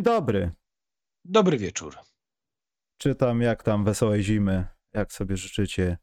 [0.00, 0.50] Dzień dobry.
[1.24, 1.96] Dobry wieczór.
[2.98, 5.98] Czytam, jak tam wesołej zimy, jak sobie życzycie.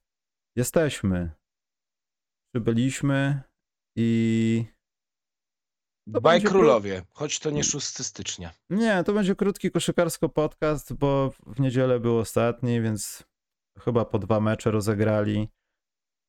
[0.56, 1.32] Jesteśmy.
[2.54, 3.42] Przybyliśmy
[3.96, 4.66] i.
[6.14, 8.52] To będzie królowie, choć to nie 6 stycznia.
[8.70, 13.24] Nie, to będzie krótki koszykarsko podcast, bo w niedzielę był ostatni, więc
[13.80, 15.50] chyba po dwa mecze rozegrali.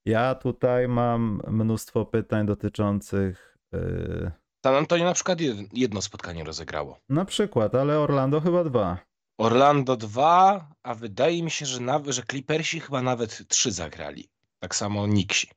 [0.07, 3.57] Ja tutaj mam mnóstwo pytań dotyczących.
[3.73, 4.33] Yy,
[4.65, 6.99] San Antonio na przykład jed- jedno spotkanie rozegrało.
[7.09, 8.99] na przykład, ale Orlando chyba dwa.
[9.39, 14.29] Orlando 2, a wydaje mi się, że nawet, że Clippersi chyba nawet 3 zagrali.
[14.59, 15.49] Tak samo Nixi.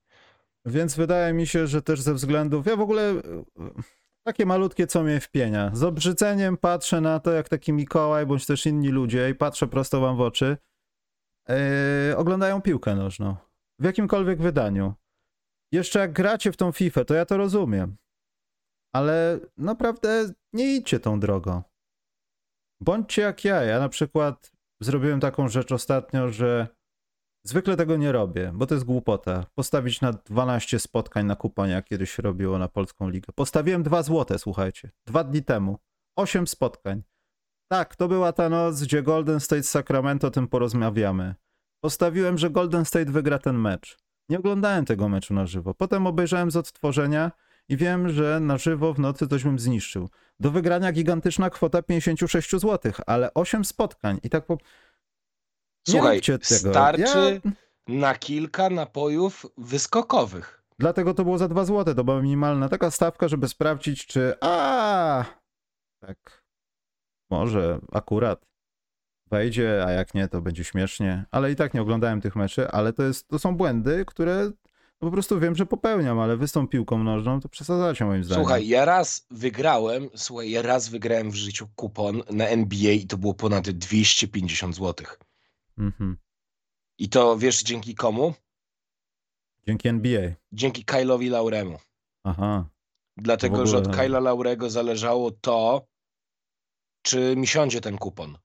[0.65, 2.65] Więc wydaje mi się, że też ze względów.
[2.65, 3.13] Ja w ogóle
[4.23, 5.71] takie malutkie co mnie wpienia.
[5.73, 9.99] Z obrzydzeniem patrzę na to, jak taki Mikołaj bądź też inni ludzie, i patrzę prosto
[9.99, 10.57] wam w oczy,
[11.49, 11.55] yy,
[12.17, 13.35] oglądają piłkę nożną.
[13.79, 14.93] W jakimkolwiek wydaniu.
[15.71, 17.95] Jeszcze jak gracie w tą FIFA, to ja to rozumiem.
[18.95, 21.61] Ale naprawdę nie idźcie tą drogą.
[22.81, 23.63] Bądźcie jak ja.
[23.63, 26.67] Ja na przykład zrobiłem taką rzecz ostatnio, że
[27.43, 29.45] Zwykle tego nie robię, bo to jest głupota.
[29.55, 33.33] Postawić na 12 spotkań na kuponie, jak kiedyś się robiło na Polską Ligę.
[33.35, 34.91] Postawiłem 2 złote, słuchajcie.
[35.05, 35.77] Dwa dni temu.
[36.15, 37.03] 8 spotkań.
[37.71, 41.35] Tak, to była ta noc, gdzie Golden State Sacramento, o tym porozmawiamy.
[41.83, 43.97] Postawiłem, że Golden State wygra ten mecz.
[44.29, 45.73] Nie oglądałem tego meczu na żywo.
[45.73, 47.31] Potem obejrzałem z odtworzenia
[47.71, 50.09] i wiem, że na żywo w nocy coś bym zniszczył.
[50.39, 54.19] Do wygrania gigantyczna kwota 56 zł, ale 8 spotkań.
[54.23, 54.53] I tak po...
[54.53, 57.51] Nie Słuchaj, starczy Ja...
[57.87, 60.63] na kilka napojów wyskokowych.
[60.79, 61.95] Dlatego to było za 2 zł.
[61.95, 64.33] To była minimalna taka stawka, żeby sprawdzić, czy.
[64.41, 65.25] A
[65.99, 66.43] tak.
[67.29, 68.45] Może akurat
[69.31, 71.25] wejdzie, a jak nie, to będzie śmiesznie.
[71.31, 74.51] Ale i tak nie oglądałem tych meczy, ale to, jest, to są błędy, które
[75.01, 78.43] po prostu wiem, że popełniam, ale wy z tą piłką nożną to przesadzacie moim zdaniem.
[78.43, 83.17] Słuchaj, ja raz wygrałem, słuchaj, ja raz wygrałem w życiu kupon na NBA i to
[83.17, 85.07] było ponad 250 zł.
[85.77, 86.17] Mhm.
[86.97, 88.33] I to wiesz dzięki komu?
[89.67, 90.31] Dzięki NBA.
[90.51, 91.79] Dzięki Kyle'owi Lauremu.
[92.23, 92.69] Aha.
[93.17, 95.87] Dlatego, ogóle- że od Kyla Laurego zależało to,
[97.01, 98.37] czy mi siądzie ten kupon.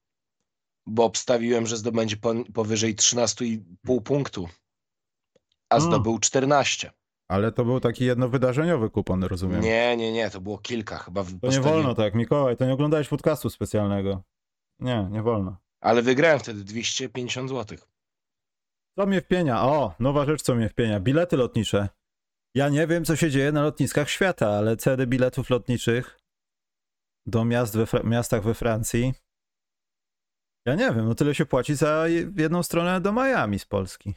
[0.85, 2.17] Bo obstawiłem, że zdobędzie
[2.53, 4.49] powyżej 13,5 punktu,
[5.69, 5.81] a O.
[5.81, 6.91] zdobył 14.
[7.29, 9.61] Ale to był taki jednowydarzeniowy kupon, rozumiem.
[9.61, 11.23] Nie, nie, nie, to było kilka chyba.
[11.23, 14.23] w- To nie wolno tak, Mikołaj, to nie oglądałeś podcastu specjalnego.
[14.79, 15.57] Nie, nie wolno.
[15.81, 17.77] Ale wygrałem wtedy 250 zł.
[18.99, 19.61] Co mnie wpienia?
[19.63, 20.99] O, nowa rzecz, co mnie wpienia.
[20.99, 21.89] Bilety lotnicze.
[22.55, 26.19] Ja nie wiem, co się dzieje na lotniskach świata, ale ceny biletów lotniczych
[27.25, 29.13] do miast we miastach we Francji.
[30.65, 34.13] Ja nie wiem, no tyle się płaci za je- jedną stronę do Miami z Polski.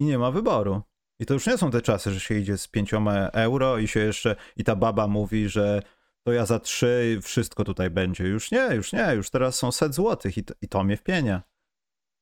[0.00, 0.82] I nie ma wyboru.
[1.20, 4.00] I to już nie są te czasy, że się idzie z pięcioma euro i się
[4.00, 5.82] jeszcze, i ta baba mówi, że
[6.26, 8.24] to ja za trzy wszystko tutaj będzie.
[8.24, 11.42] Już nie, już nie, już teraz są set złotych i to, i to mnie wpienia.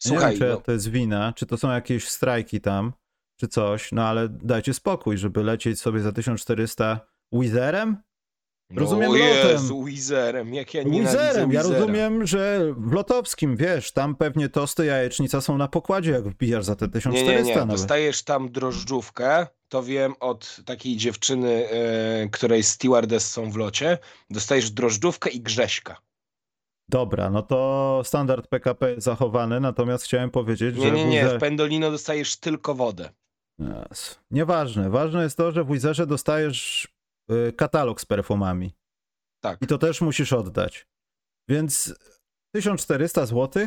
[0.03, 2.93] Słuchaj, nie wiem, czy no, to jest wina, czy to są jakieś strajki tam,
[3.41, 7.01] czy coś, no ale dajcie spokój, żeby lecieć sobie za 1400
[7.33, 7.97] Wizerem?
[8.75, 9.51] Rozumiem no, lotem.
[9.51, 15.41] Jezu, Wizerem, jak ja Wizerem, ja rozumiem, że w Lotowskim, wiesz, tam pewnie tosty jajecznica
[15.41, 17.57] są na pokładzie, jak wbijasz za te 1400 Nie, nie, nie.
[17.57, 17.77] nawet.
[17.77, 23.99] Dostajesz tam drożdżówkę, to wiem od takiej dziewczyny, e, której stewardess są w locie.
[24.31, 25.97] Dostajesz drożdżówkę i grześka.
[26.89, 31.23] Dobra, no to standard PKP jest zachowany, natomiast chciałem powiedzieć, Nie, że nie, nie.
[31.23, 31.39] Wizer...
[31.39, 33.11] W Pendolino dostajesz tylko wodę.
[33.61, 34.19] Yes.
[34.31, 34.91] Nieważne.
[34.91, 36.89] Ważne jest to, że w Wizerze dostajesz y,
[37.57, 38.77] katalog z perfumami.
[39.41, 39.63] Tak.
[39.63, 40.87] I to też musisz oddać.
[41.49, 41.95] Więc
[42.55, 43.67] 1400 zł,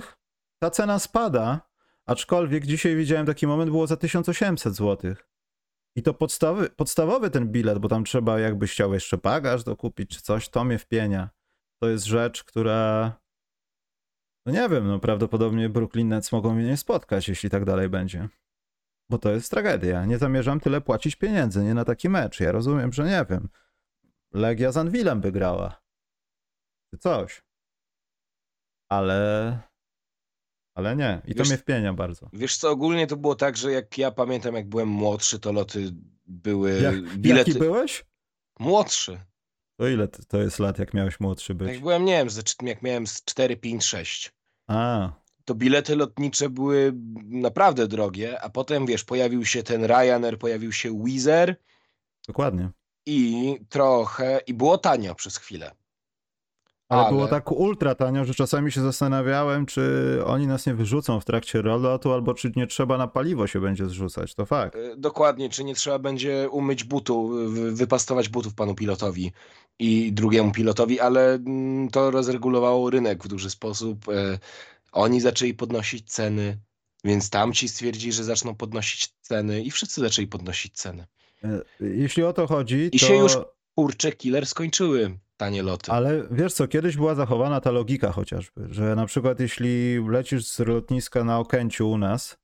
[0.60, 1.70] ta cena spada,
[2.06, 5.16] aczkolwiek dzisiaj widziałem taki moment, było za 1800 zł.
[5.96, 10.22] I to podstawy, podstawowy ten bilet, bo tam trzeba jakbyś chciał jeszcze bagaż dokupić czy
[10.22, 11.30] coś, to mnie wpienia.
[11.82, 13.14] To jest rzecz, która
[14.46, 18.30] no nie wiem, no prawdopodobnie Brooklyn Nets mogą mnie nie spotkać, jeśli tak dalej będzie.
[19.10, 20.06] Bo to jest tragedia.
[20.06, 22.40] Nie zamierzam tyle płacić pieniędzy, nie na taki mecz.
[22.40, 23.50] Ja rozumiem, że nie wiem.
[24.34, 25.82] Legia z Anwilem by grała.
[26.92, 27.44] Czy coś.
[28.90, 29.60] Ale...
[30.76, 31.22] Ale nie.
[31.26, 32.30] I to Wiesz- mnie wpienia bardzo.
[32.34, 35.92] Wiesz co, ogólnie to było tak, że jak ja pamiętam, jak byłem młodszy, to loty
[36.26, 37.50] były Jak, bilety...
[37.52, 38.06] Jaki byłeś?
[38.60, 39.20] Młodszy.
[39.80, 41.68] To ile to jest lat, jak miałeś młodszy być?
[41.68, 42.28] Jak byłem, nie wiem,
[42.62, 44.32] jak miałem z 4, 5, 6.
[44.68, 45.12] A,
[45.50, 46.94] to bilety lotnicze były
[47.26, 51.28] naprawdę drogie, a potem wiesz, pojawił się ten Ryanair, pojawił się Wizz
[52.28, 52.70] dokładnie.
[53.06, 55.72] i trochę, i było tanio przez chwilę.
[56.90, 59.84] Ale, Ale- było tak ultra tanio, że czasami się zastanawiałem, czy
[60.26, 63.86] oni nas nie wyrzucą w trakcie lotu, albo czy nie trzeba na paliwo się będzie
[63.86, 64.36] zrzucać.
[64.36, 64.76] To fakt.
[64.76, 69.32] E, Dokładnie, czy nie trzeba będzie umyć butu, wy- wypastować butów panu pilotowi
[69.80, 74.06] i drugiemu pilotowi, ale mm, to rozregulowało rynek w duży sposób.
[74.92, 76.58] Oni zaczęli podnosić ceny,
[77.04, 81.06] więc tamci stwierdzili, że zaczną podnosić ceny i wszyscy zaczęli podnosić ceny.
[81.44, 83.06] E, Jeśli o to chodzi, I to...
[83.06, 83.38] się już-
[83.76, 85.92] Kurcze, killer skończyły tanie loty.
[85.92, 90.60] Ale wiesz co, kiedyś była zachowana ta logika chociażby, że na przykład jeśli lecisz z
[90.60, 92.38] lotniska na Okęciu u nas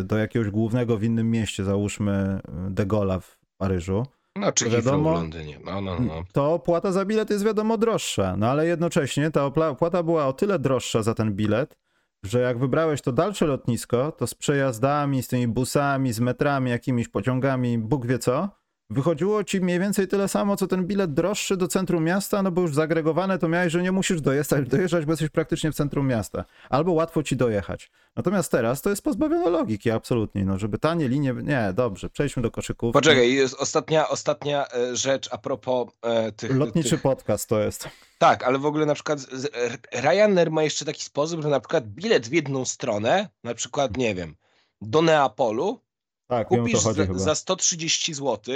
[0.00, 4.06] y, do jakiegoś głównego w innym mieście, załóżmy y, De Gaulle'a w Paryżu,
[4.36, 5.60] No, czy wiadomo- w Londynie.
[5.64, 6.24] No, no, no.
[6.32, 8.36] to opłata za bilet jest wiadomo droższa.
[8.36, 11.78] No ale jednocześnie ta opłata była o tyle droższa za ten bilet,
[12.22, 17.08] że jak wybrałeś to dalsze lotnisko, to z przejazdami, z tymi busami, z metrami, jakimiś
[17.08, 18.61] pociągami, Bóg wie co,
[18.92, 22.62] wychodziło ci mniej więcej tyle samo, co ten bilet droższy do centrum miasta, no bo
[22.62, 26.44] już zagregowane to miałeś, że nie musisz dojeżdżać, dojeżdżać, bo jesteś praktycznie w centrum miasta.
[26.70, 27.90] Albo łatwo ci dojechać.
[28.16, 31.34] Natomiast teraz to jest pozbawione logiki absolutnie, no żeby tanie linie...
[31.42, 32.92] Nie, dobrze, przejdźmy do koszykówki.
[32.92, 36.56] Poczekaj, jest ostatnia, ostatnia e, rzecz a propos e, tych...
[36.56, 37.02] Lotniczy tych...
[37.02, 37.88] podcast to jest.
[38.18, 39.18] Tak, ale w ogóle na przykład
[39.92, 44.14] Ryanair ma jeszcze taki sposób, że na przykład bilet w jedną stronę, na przykład, nie
[44.14, 44.36] wiem,
[44.80, 45.80] do Neapolu,
[46.26, 48.54] Tak, kupisz za, za 130 zł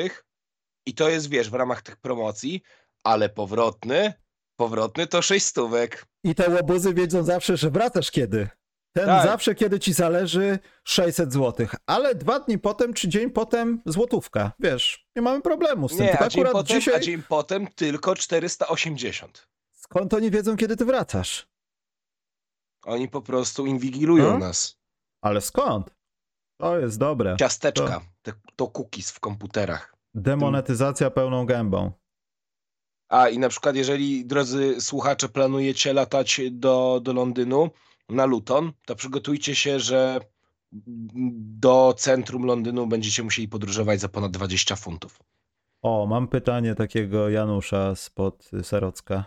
[0.86, 2.62] i to jest, wiesz, w ramach tych promocji,
[3.04, 4.12] ale powrotny,
[4.56, 6.06] powrotny to 6 stówek.
[6.24, 8.48] I te łobuzy wiedzą zawsze, że wracasz kiedy.
[8.94, 9.26] Ten Tak.
[9.26, 11.66] zawsze, kiedy ci zależy 600 zł.
[11.86, 14.52] Ale dwa dni potem, czy dzień potem złotówka.
[14.58, 16.00] Wiesz, nie mamy problemu z tym.
[16.06, 19.48] Nie, Tylko a dzień, akurat potem, dzisiaj, a dzień potem tylko 480.
[19.72, 21.46] skąd oni wiedzą, kiedy ty wracasz?
[22.84, 24.38] Oni po prostu inwigilują No.
[24.38, 24.76] nas.
[25.22, 25.90] Ale skąd?
[26.60, 27.36] To jest dobre.
[27.38, 29.95] Ciasteczka, te, to cookies w komputerach.
[30.16, 31.92] Demonetyzacja pełną gębą.
[33.08, 37.70] A i na przykład, jeżeli, drodzy słuchacze, planujecie latać do, do Londynu
[38.08, 40.20] na Luton, to przygotujcie się, że
[40.72, 45.18] do centrum Londynu będziecie musieli podróżować za ponad 20 funtów.
[45.82, 49.24] O, mam pytanie takiego Janusza spod Serocka.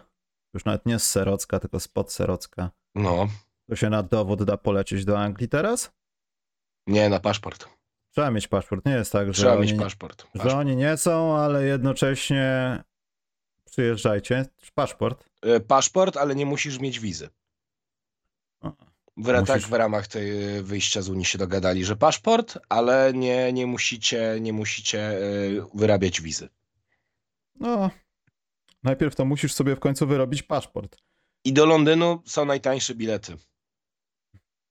[0.53, 2.71] Już nawet nie z Serocka, tylko spod Serocka.
[2.95, 3.27] No,
[3.69, 5.91] To się na dowód da polecieć do Anglii teraz?
[6.87, 7.69] nie na paszport.
[8.19, 8.85] Trzeba mieć paszport.
[8.85, 9.61] Nie jest tak, że Trzeba oni...
[9.61, 10.21] mieć paszport.
[10.21, 10.55] że paszport.
[10.55, 12.83] oni nie są, ale jednocześnie
[13.65, 14.45] przyjeżdżajcie.
[14.73, 15.25] Paszport.
[15.41, 17.29] E, Paszport, ale nie musisz mieć wizy.
[19.17, 23.13] W, tak musisz- w ramach tej e, wyjścia z Unii się dogadali, że paszport, ale
[23.13, 25.19] nie, nie musicie, nie musicie e,
[25.73, 26.49] wyrabiać wizy.
[27.55, 27.89] No,
[28.83, 30.97] najpierw to musisz sobie w końcu wyrobić paszport.
[31.45, 33.37] I do Londynu są najtańsze bilety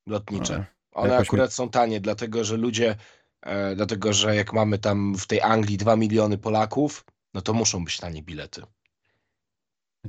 [0.07, 0.65] lotnicze.
[0.93, 2.97] One mi- akurat są tanie, dlatego że ludzie,
[3.43, 7.05] e, dlatego że jak mamy tam w tej Anglii 2 miliony Polaków,
[7.35, 8.63] no to muszą być tanie bilety.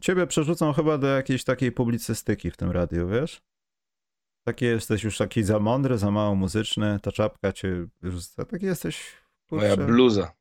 [0.02, 3.42] Ciebie przerzucą chyba do jakiejś takiej publicystyki w tym radiu, wiesz?
[4.44, 8.16] Taki jesteś już taki za mądry, za mało muzyczny, ta czapka cię już,
[8.50, 9.04] taki jesteś,
[9.52, 10.32] Moja kurczę, bluza.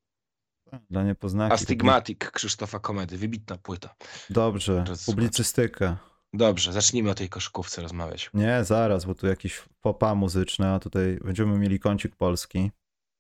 [0.90, 1.55] dla niepoznaki.
[1.55, 3.94] Astigmatic Krzysztofa Komedy, wybitna płyta.
[4.31, 5.96] Dobrze, publicystyka.
[6.33, 8.31] Dobrze, zacznijmy o tej koszykówce rozmawiać.
[8.35, 12.71] Nie, zaraz, bo tu jakiś popa muzyczny, a tutaj będziemy mieli kącik polski.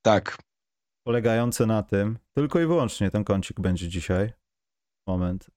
[0.02, 0.38] Tak,
[1.06, 4.32] polegający na tym, tylko i wyłącznie ten kącik będzie dzisiaj.
[5.06, 5.50] Moment,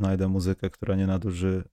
[0.00, 1.64] znajdę muzykę, która nie naduży,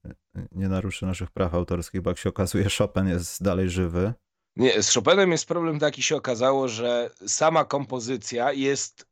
[0.52, 4.12] nie naruszy naszych praw autorskich, bo jak się okazuje, Chopin jest dalej żywy.
[4.56, 9.11] Nie, z Chopinem jest problem taki się okazało, że sama kompozycja jest,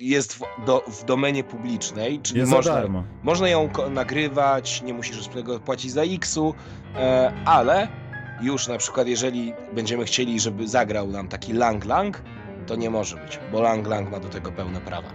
[0.00, 2.82] jest w, do, w domenie publicznej, czyli Jest można,
[3.22, 6.54] można ją nagrywać, nie musisz z tego płacić za X-u,
[6.94, 7.88] e, ale
[8.40, 12.22] już na przykład jeżeli będziemy chcieli, żeby zagrał nam taki Lang Lang,
[12.66, 15.08] to nie może być, bo Lang Lang ma do tego pełne prawa.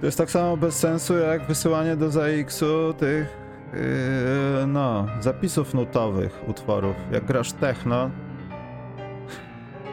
[0.00, 3.36] To jest tak samo bez sensu, jak wysyłanie do ZX-u tych,
[3.72, 6.96] yy, no, zapisów nutowych utworów.
[7.12, 8.10] Jak grasz techno,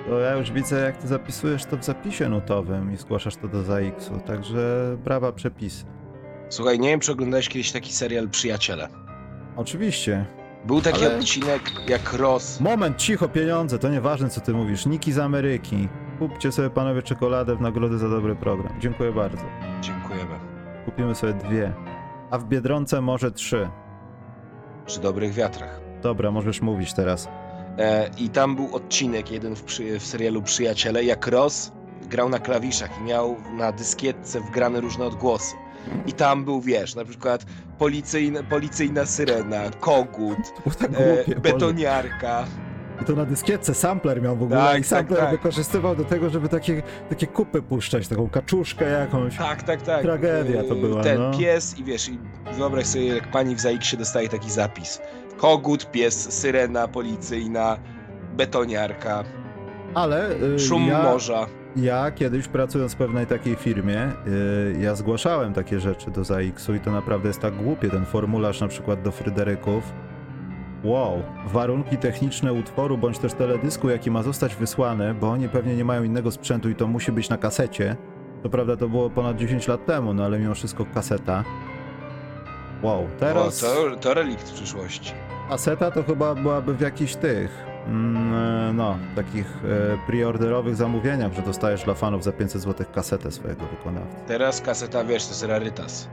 [0.08, 3.64] to ja już widzę, jak ty zapisujesz to w zapisie nutowym i zgłaszasz to do
[3.64, 5.86] ZX-u, także brawa przepisy.
[6.50, 8.88] Słuchaj, nie wiem, czy oglądałeś kiedyś taki serial Przyjaciele.
[9.56, 10.26] Oczywiście,
[10.66, 12.60] Był taki Ale- odcinek jak Ross.
[12.60, 14.86] Moment, cicho, pieniądze, to nieważne co ty mówisz.
[14.86, 15.90] Niki z Ameryki.
[16.20, 18.74] Kupcie sobie panowie czekoladę w nagrody za dobry program.
[18.80, 19.44] Dziękuję bardzo.
[19.82, 20.36] Dziękujemy.
[20.86, 21.74] Kupimy sobie dwie.
[22.32, 23.70] A w Biedronce może trzy.
[24.86, 25.80] Przy dobrych wiatrach.
[26.02, 27.30] Dobra, możesz mówić teraz.
[27.78, 31.72] E, I tam był odcinek jeden w, przy, w serialu Przyjaciele, jak Ross
[32.10, 35.56] grał na klawiszach i miał na dyskietce wgrane różne odgłosy.
[36.08, 37.46] I tam był, wiesz, na przykład
[37.78, 40.38] policyjna, policyjna syrena, kogut,
[40.80, 41.40] tak e, głupie, Boże.
[41.42, 42.46] betoniarka.
[43.02, 45.32] I to na dyskietce sampler miał w ogóle Tak, i tak, sampler tak.
[45.32, 49.38] wykorzystywał do tego, żeby takie, takie kupy puszczać, taką kaczuszkę jakąś.
[49.38, 50.02] Tak, tak, tak.
[50.02, 51.38] Tragedia to była, Ten no.
[51.38, 52.20] pies i wiesz, i
[52.54, 55.02] wyobraź sobie, jak pani w ZX dostaje taki zapis.
[55.38, 57.78] Kogut, pies, syrena policyjna,
[58.38, 59.24] betoniarka,
[59.94, 61.48] Ale y, szum ja, morza.
[61.76, 66.80] ja kiedyś pracując w pewnej takiej firmie, y, ja zgłaszałem takie rzeczy do ZAX-u i
[66.80, 69.84] to naprawdę jest tak głupie, ten formularz na przykład do Fryderyków.
[70.84, 75.86] Wow, warunki techniczne utworu bądź też teledysku, jaki ma zostać wysłany, bo oni pewnie nie
[75.86, 77.96] mają innego sprzętu i to musi być na kasecie.
[78.44, 81.44] To prawda, to było ponad 10 lat temu, no ale mimo wszystko kaseta.
[82.84, 83.64] Wow, teraz...
[83.64, 85.14] O, to, to relikt przyszłości.
[85.50, 91.42] Kaseta to chyba byłaby w jakichś tych, mm, e, no, takich e, preorderowych zamówieniach, że
[91.42, 94.16] dostajesz dla fanów za 500 zł kasetę swojego wykonawcy.
[94.28, 96.08] Teraz kaseta, wiesz, to jest rarytas.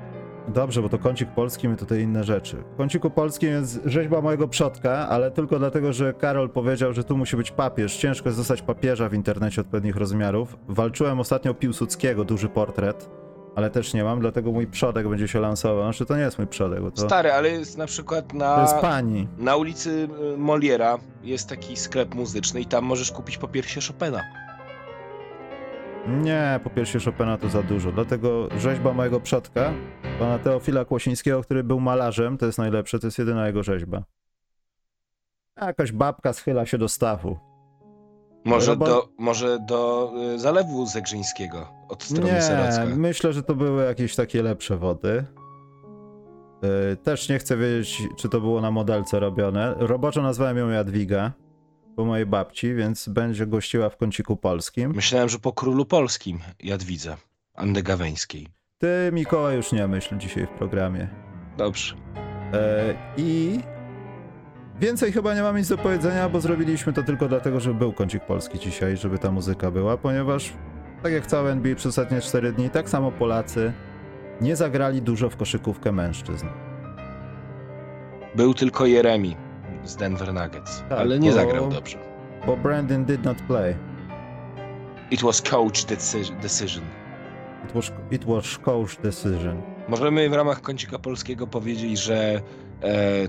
[0.48, 2.56] Dobrze, bo to kącik polski, my tutaj inne rzeczy.
[2.74, 7.16] W kąciku polskim jest rzeźba mojego przodka, ale tylko dlatego, że Karol powiedział, że tu
[7.16, 7.96] musi być papież.
[7.96, 10.56] Ciężko jest dostać papieża w internecie odpowiednich rozmiarów.
[10.68, 13.10] Walczyłem ostatnio o Piłsudskiego, duży portret,
[13.56, 15.82] ale też nie mam, dlatego mój przodek będzie się lansował.
[15.82, 18.62] Znaczy to nie jest mój przodek, bo to, Stary, ale jest na przykład to na,
[18.62, 19.28] jest pani.
[19.38, 24.20] na ulicy y, Moliera jest taki sklep muzyczny i tam możesz kupić po piersie Chopina.
[26.08, 29.72] Nie, po pierwsze Chopina to za dużo, dlatego rzeźba mojego przodka,
[30.18, 34.02] pana Teofila Kłosińskiego, który był malarzem, to jest najlepsze, to jest jedyna jego rzeźba.
[35.56, 37.38] A Jakaś babka schyla się do stawu.
[38.44, 42.86] Może Robo- do, może do y, zalewu Zegrzyńskiego od strony Nie, Serocka.
[42.96, 45.24] myślę, że to były jakieś takie lepsze wody.
[46.62, 49.74] Yy, Też nie chcę wiedzieć, czy to było na modelce robione.
[49.78, 51.32] Roboczo nazwałem ją Jadwiga,
[51.96, 54.92] po mojej babci, więc będzie gościła w kąciku polskim.
[54.94, 57.16] Myślałem, że po królu polskim Jadwidze,
[57.54, 58.48] Anny Gaweńskiej.
[58.78, 61.08] Ty, Mikołaj, już nie myśl dzisiaj w programie.
[61.56, 61.94] Dobrze.
[62.52, 63.60] E, I
[64.80, 68.24] więcej chyba nie mam nic do powiedzenia, bo zrobiliśmy to tylko dlatego, że był kącik
[68.24, 70.52] polski dzisiaj, żeby ta muzyka była, ponieważ
[71.02, 73.72] tak jak całe NBA przez ostatnie 4 dni, tak samo Polacy
[74.40, 76.46] nie zagrali dużo w koszykówkę mężczyzn.
[78.36, 79.36] Był tylko Jeremi
[79.84, 81.98] z Denver Nuggets, Tak, ale nie bo- zagrał dobrze.
[82.46, 83.74] Bo Brandon did not play.
[85.10, 86.84] It was coach deci- decision.
[87.64, 89.62] It was, it was coach decision.
[89.88, 92.40] Możemy w ramach kącika polskiego powiedzieć, że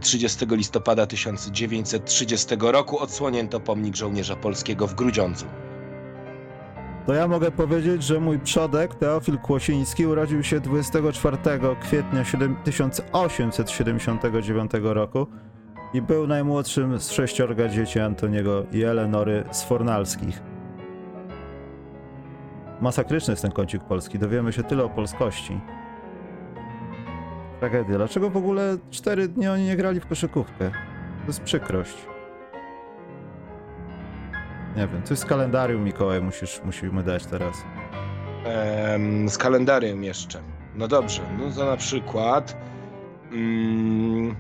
[0.02, 5.46] 30 listopada 1930 roku odsłonięto pomnik żołnierza polskiego w Grudziądzu.
[7.06, 11.38] To ja mogę powiedzieć, że mój przodek, Teofil Kłosiński, urodził się 24
[11.82, 15.28] kwietnia 7 1879 roku
[15.94, 20.42] i był najmłodszym z sześciorga dzieci Antoniego i Elenory Sfornalskich.
[22.82, 25.60] Masakryczny jest ten kącik polski, dowiemy się tyle o polskości.
[27.60, 27.98] Tragedia.
[27.98, 30.72] Dlaczego w ogóle cztery dni oni nie grali w koszykówkę?
[31.22, 31.98] To jest przykrość.
[34.78, 37.56] Nie wiem, coś z kalendarium Mikołaj musisz, musimy dać teraz.
[38.46, 40.40] Em, z kalendarium jeszcze.
[40.76, 42.58] No dobrze, no to na przykład
[43.32, 44.36] mm,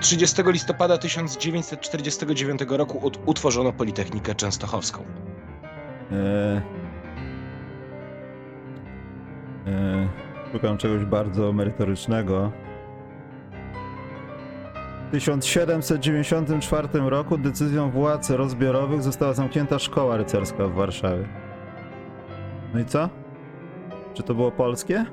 [0.00, 5.04] 30 listopada 1949 roku ut- utworzono Politechnikę Częstochowską.
[6.12, 6.60] Eee,
[9.66, 10.08] eee,
[10.52, 12.52] szukam czegoś bardzo merytorycznego.
[15.08, 21.28] W 1794 roku decyzją władz rozbiorowych została zamknięta szkoła rycerska w Warszawie.
[22.74, 23.08] No i co?
[24.14, 25.04] Czy to było polskie?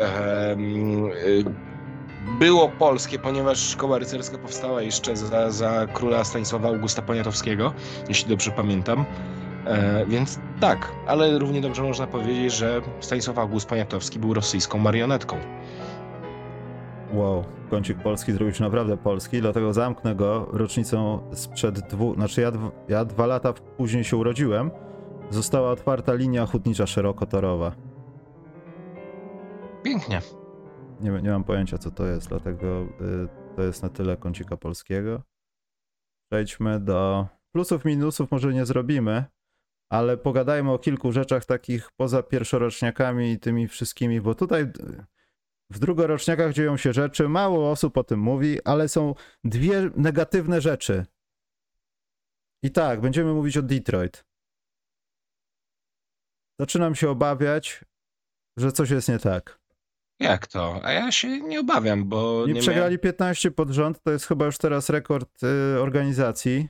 [0.00, 1.44] Y,
[2.38, 7.72] było polskie, ponieważ szkoła rycerska powstała jeszcze za, za króla Stanisława Augusta Poniatowskiego,
[8.08, 9.04] jeśli dobrze pamiętam.
[9.66, 15.36] E, więc tak, ale równie dobrze można powiedzieć, że Stanisław August Poniatowski był rosyjską marionetką.
[17.12, 22.52] Wow, kącik polski zrobił się naprawdę polski, dlatego zamknę go rocznicą sprzed dwóch, znaczy ja,
[22.88, 24.70] ja dwa lata później się urodziłem,
[25.30, 27.72] została otwarta linia hutnicza szerokotorowa.
[29.82, 30.20] Pięknie.
[31.00, 35.22] Nie, nie mam pojęcia co to jest, dlatego y, to jest na tyle kącika polskiego.
[36.32, 39.24] Przejdźmy do plusów, minusów może nie zrobimy,
[39.94, 44.66] ale pogadajmy o kilku rzeczach takich poza pierwszoroczniakami i tymi wszystkimi, bo tutaj
[45.70, 51.06] w drugoroczniakach dzieją się rzeczy, mało osób o tym mówi, ale są dwie negatywne rzeczy.
[52.62, 54.24] I tak, będziemy mówić o Detroit.
[56.60, 57.84] Zaczynam się obawiać,
[58.56, 59.58] że coś jest nie tak.
[60.20, 60.80] Jak to?
[60.82, 64.46] A ja się nie obawiam, bo Nie nie przegrali 15 pod rząd, to jest chyba
[64.46, 66.68] już teraz rekord y, organizacji.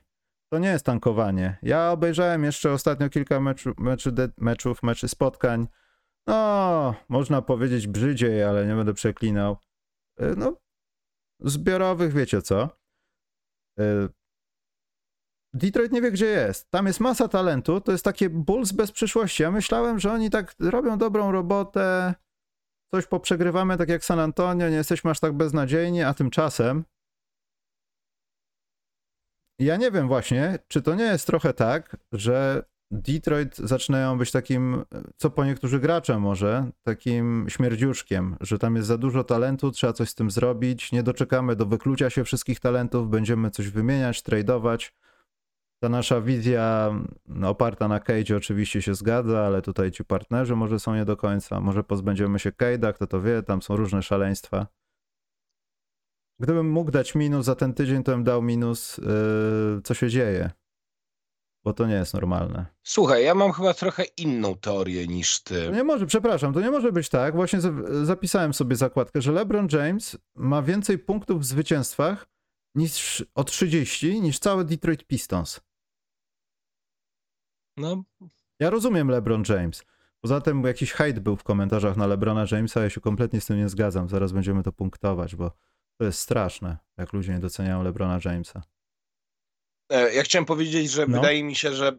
[0.53, 1.59] To nie jest tankowanie.
[1.63, 5.67] Ja obejrzałem jeszcze ostatnio kilka meczu, meczu, de, meczów, meczy spotkań.
[6.27, 9.57] No, można powiedzieć brzydziej, ale nie będę przeklinał.
[10.23, 10.57] Y, no,
[11.41, 12.69] zbiorowych, wiecie co?
[13.81, 14.09] Y,
[15.55, 16.71] Detroit nie wie, gdzie jest.
[16.71, 19.43] Tam jest masa talentu, to jest takie Bulls bez przyszłości.
[19.43, 22.15] Ja myślałem, że oni tak robią dobrą robotę,
[22.95, 26.85] coś poprzegrywamy, tak jak San Antonio, nie jesteśmy aż tak beznadziejni, a tymczasem
[29.59, 34.85] ja nie wiem właśnie, czy to nie jest trochę tak, że Detroit zaczynają być takim,
[35.17, 40.09] co po niektórzy gracze może, takim śmierdziuszkiem, że tam jest za dużo talentu, trzeba coś
[40.09, 44.95] z tym zrobić, nie doczekamy do wyklucia się wszystkich talentów, będziemy coś wymieniać, tradować.
[45.83, 46.95] Ta nasza wizja
[47.27, 51.17] no, oparta na Cage oczywiście się zgadza, ale tutaj ci partnerzy może są nie do
[51.17, 51.61] końca.
[51.61, 54.67] Może pozbędziemy się Cade'a, kto to wie, tam są różne szaleństwa.
[56.41, 60.51] Gdybym mógł dać minus za ten tydzień, to bym dał minus, yy, co się dzieje.
[61.65, 62.67] Bo to nie jest normalne.
[62.83, 65.67] Słuchaj, ja mam chyba trochę inną teorię niż ty.
[65.67, 67.35] To nie może, przepraszam, to nie może być tak.
[67.35, 67.61] Właśnie
[68.03, 72.27] zapisałem sobie zakładkę, że LeBron James ma więcej punktów w zwycięstwach
[72.75, 75.61] niż o 30 niż całe Detroit Pistons.
[77.77, 78.05] No,
[78.61, 79.85] Ja rozumiem LeBron James.
[80.21, 83.57] Poza tym jakiś hejt był w komentarzach na LeBrona Jamesa, ja się kompletnie z tym
[83.57, 84.09] nie zgadzam.
[84.09, 85.51] Zaraz będziemy to punktować, bo
[85.99, 88.63] to jest straszne, jak ludzie nie doceniają LeBrona Jamesa.
[89.93, 91.17] e, ja chciałem powiedzieć, że No.
[91.21, 91.93] wydaje mi się, że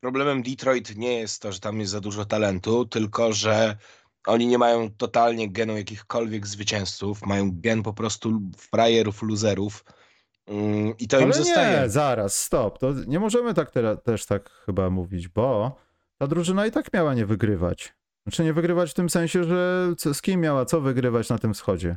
[0.00, 3.76] problemem Detroit nie jest to, że tam jest za dużo talentu, tylko że
[4.26, 9.84] oni nie mają totalnie genu jakichkolwiek zwycięzców, mają gen po prostu frajerów, luzerów
[10.46, 11.80] mm, i to im Ale zostaje.
[11.80, 12.78] nie, zaraz, stop.
[12.78, 15.76] To nie możemy tak teraz, też tak chyba mówić, bo
[16.18, 17.94] ta drużyna i tak miała nie wygrywać.
[18.26, 21.96] Znaczy nie wygrywać w tym sensie, że z kim miała co wygrywać na tym wschodzie.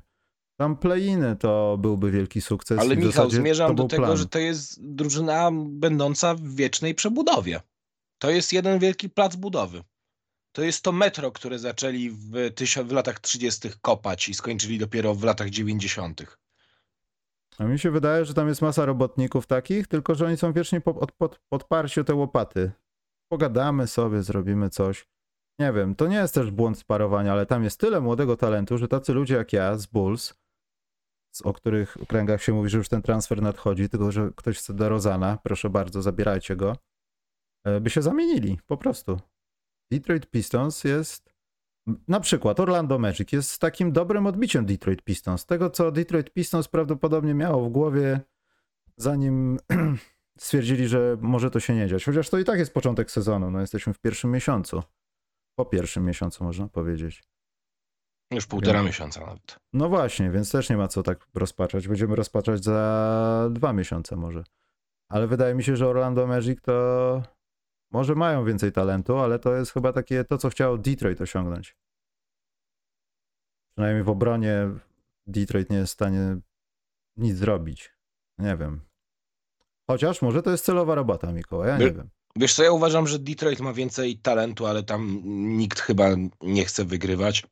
[0.57, 2.79] Tam play-iny to byłby wielki sukces.
[2.79, 4.17] Ale Michał, zmierzam do tego, plan.
[4.17, 7.61] że to jest drużyna będąca w wiecznej przebudowie.
[8.17, 9.83] To jest jeden wielki plac budowy.
[10.51, 12.51] To jest to metro, które zaczęli w,
[12.85, 13.69] w latach 30.
[13.81, 16.37] kopać i skończyli dopiero w latach 90.
[17.57, 20.81] A mi się wydaje, że tam jest masa robotników takich, tylko że oni są wiecznie
[20.81, 22.71] po, od, pod, podparci o te łopaty.
[23.31, 25.07] Pogadamy sobie, zrobimy coś.
[25.59, 28.87] Nie wiem, to nie jest też błąd sparowania, ale tam jest tyle młodego talentu, że
[28.87, 30.33] tacy ludzie jak ja z Bulls,
[31.41, 34.89] o których kręgach się mówi, że już ten transfer nadchodzi, tylko że ktoś chce do
[34.89, 36.77] Rozana, proszę bardzo, zabierajcie go,
[37.63, 39.19] e, by się zamienili, po prostu.
[39.91, 41.37] Detroit Pistons jest
[42.07, 45.45] na przykład Orlando Magic jest takim dobrym odbiciem Detroit Pistons.
[45.45, 48.19] Tego, co Detroit Pistons prawdopodobnie miało w głowie,
[48.97, 49.57] zanim
[50.39, 52.05] stwierdzili, że może to się nie dziać.
[52.05, 53.51] Chociaż to i tak jest początek sezonu.
[53.51, 54.83] No, jesteśmy w pierwszym miesiącu.
[55.55, 57.23] Po pierwszym miesiącu, można powiedzieć.
[58.31, 58.85] Już półtora Wiem.
[58.85, 59.59] miesiąca nawet.
[59.73, 61.87] No właśnie, więc też nie ma co tak rozpaczać.
[61.87, 64.43] Będziemy rozpaczać za dwa miesiące może.
[65.09, 67.23] Ale wydaje mi się, że Orlando Magic to
[67.91, 71.75] może mają więcej talentu, ale to jest chyba takie to, co chciało Detroit osiągnąć.
[73.75, 74.69] Przynajmniej w obronie
[75.27, 76.37] Detroit nie jest w stanie
[77.17, 77.93] nic zrobić.
[78.37, 78.81] Nie wiem.
[79.87, 82.09] Chociaż może to jest celowa robota, Mikołaj, ja nie By- wiem.
[82.35, 85.21] Wiesz co, ja uważam, że Detroit ma więcej talentu, ale tam
[85.57, 86.05] nikt chyba
[86.41, 87.43] nie chce wygrywać.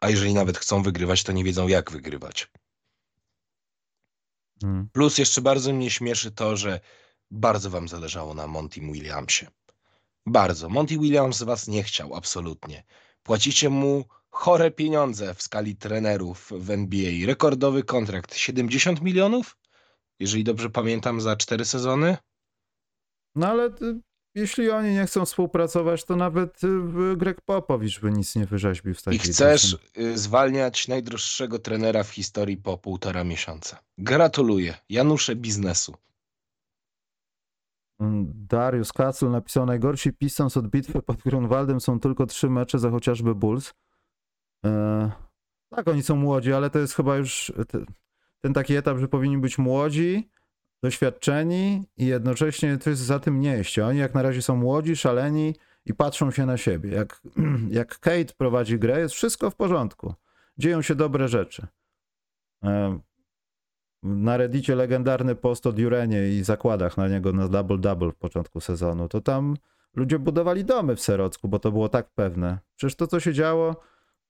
[0.00, 2.50] A jeżeli nawet chcą wygrywać, to nie wiedzą jak wygrywać.
[4.62, 4.88] Mm.
[4.92, 6.80] Plus jeszcze bardzo mnie śmieszy to, że
[7.30, 9.46] bardzo wam zależało na Monty Williamsie.
[10.26, 10.68] Bardzo.
[10.68, 12.84] Monty Williams was nie chciał, absolutnie.
[13.22, 17.26] Płacicie mu chore pieniądze w skali trenerów w NBA.
[17.26, 19.56] Rekordowy kontrakt 70 milionów?
[20.18, 22.16] Jeżeli dobrze pamiętam, za cztery sezony?
[23.34, 24.00] No ale y,
[24.34, 29.00] jeśli oni nie chcą współpracować, to nawet y, Greg Popowicz by nic nie wyrzeźbił w
[29.00, 30.08] I takiej chcesz drużynie.
[30.12, 33.78] y, zwalniać najdroższego trenera w historii po półtora miesiąca.
[33.98, 34.74] Gratuluję.
[34.88, 35.94] Janusze biznesu.
[38.00, 42.90] Mm, Darius Kacel napisał, najgorsi Pistons od bitwy pod Grunwaldem są tylko trzy mecze za
[42.90, 43.74] chociażby Bulls.
[44.66, 45.10] E,
[45.70, 47.78] tak, oni są młodzi, ale to jest chyba już te,
[48.40, 50.30] ten taki etap, że powinni być młodzi,
[50.82, 53.78] doświadczeni i jednocześnie coś za tym nie iść.
[53.78, 55.54] Oni jak na razie są młodzi, szaleni
[55.86, 56.90] i patrzą się na siebie.
[56.90, 57.22] Jak,
[57.70, 60.14] jak Kate prowadzi grę, jest wszystko w porządku.
[60.58, 61.66] Dzieją się dobre rzeczy.
[64.02, 69.08] Na Reddicie legendarny post o Durenie i zakładach na niego na double-double w początku sezonu,
[69.08, 69.56] to tam
[69.94, 72.58] ludzie budowali domy w Serocku, bo to było tak pewne.
[72.76, 73.76] Przecież to, co się działo,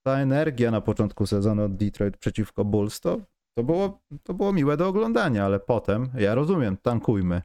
[0.03, 3.21] ta energia na początku sezonu od Detroit przeciwko Bulls, to,
[3.55, 7.41] to, było, to było miłe do oglądania, ale potem, ja rozumiem, tankujmy.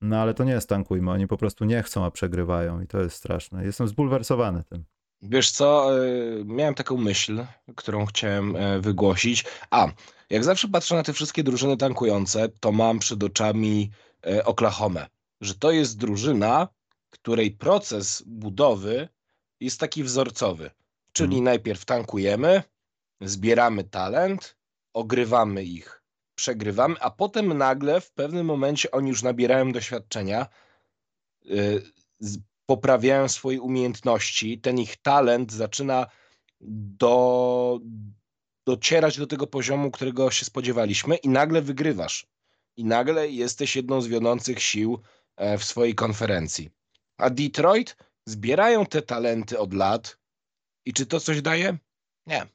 [0.00, 3.00] No ale to nie jest tankujmy, oni po prostu nie chcą, a przegrywają i to
[3.00, 3.64] jest straszne.
[3.64, 4.84] Jestem zbulwersowany tym.
[5.22, 7.44] Wiesz co, y, miałem taką myśl,
[7.76, 9.44] którą chciałem e, wygłosić.
[9.70, 9.88] A,
[10.30, 13.90] jak zawsze patrzę na te wszystkie drużyny tankujące, to mam przed oczami
[14.26, 15.06] e, Oklahomę.
[15.40, 16.68] Że to jest drużyna,
[17.10, 19.08] której proces budowy
[19.60, 20.70] jest taki wzorcowy.
[21.12, 21.44] Czyli Mhm.
[21.44, 22.62] najpierw tankujemy,
[23.20, 24.56] zbieramy talent,
[24.92, 26.02] ogrywamy ich
[26.34, 30.46] przegrywamy, a potem nagle w pewnym momencie oni już nabierają doświadczenia,
[31.46, 31.82] y,
[32.66, 36.06] poprawiają swoje umiejętności, ten ich talent zaczyna
[36.60, 37.80] do,
[38.66, 42.26] docierać do tego poziomu, którego się spodziewaliśmy i nagle wygrywasz.
[42.76, 45.00] I nagle jesteś jedną z wiodących sił
[45.36, 46.70] e, w swojej konferencji.
[47.18, 50.18] A Detroit zbierają te talenty od lat
[50.84, 51.78] i czy to coś daje?
[52.26, 52.46] Nie.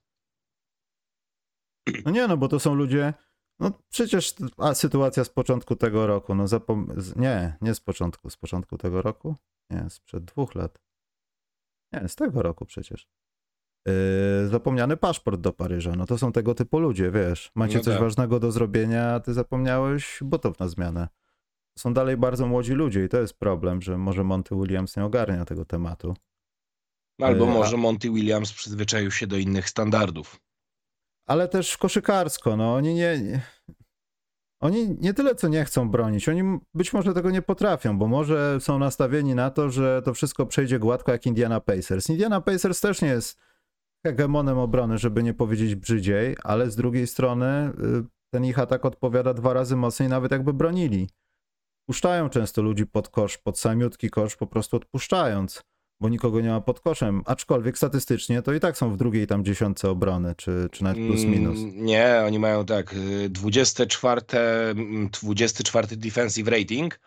[2.06, 3.13] No nie, no bo to są ludzie.
[3.60, 6.36] No przecież a sytuacja z początku tego roku.
[6.36, 6.88] No zapom...
[7.15, 8.30] Nie, nie z początku.
[8.30, 9.36] Z początku tego roku?
[9.69, 10.80] Nie, sprzed dwóch lat.
[11.93, 13.08] Nie, z tego roku przecież.
[13.88, 15.91] Yy, zapomniany paszport do Paryża.
[15.95, 17.52] No to są tego typu ludzie, wiesz.
[17.56, 18.04] Macie No coś tak.
[18.04, 21.08] ważnego do zrobienia, a ty zapomniałeś botów na zmianę.
[21.78, 25.45] Są dalej bardzo młodzi ludzie i to jest problem, że może Monty Williams nie ogarnia
[25.45, 26.13] tego tematu.
[27.21, 30.39] Albo a- może Monty Williams przyzwyczaił się do innych standardów.
[31.28, 33.42] Ale też koszykarsko, no oni nie, nie.
[34.62, 38.58] Oni nie tyle co nie chcą bronić, oni być może tego nie potrafią, bo może
[38.62, 42.10] są nastawieni na to, że to wszystko przejdzie gładko jak Indiana Pacers.
[42.10, 43.40] Indiana Pacers też nie jest
[44.06, 49.34] hegemonem obrony, żeby nie powiedzieć brzydziej, ale z drugiej strony y, ten ich atak odpowiada
[49.34, 51.10] dwa razy mocniej, nawet jakby bronili.
[51.90, 55.63] Puszczają często ludzi pod kosz, pod samiutki kosz, po prostu odpuszczając,
[55.99, 57.21] bo nikogo nie ma pod koszem.
[57.25, 61.23] Aczkolwiek statystycznie to i tak są w drugiej tam dziesiątce obrony, czy, czy nawet plus
[61.23, 61.57] minus.
[61.60, 64.21] Mm, Nie, oni mają tak, y, 24,
[64.71, 66.99] mm, 24 defensive rating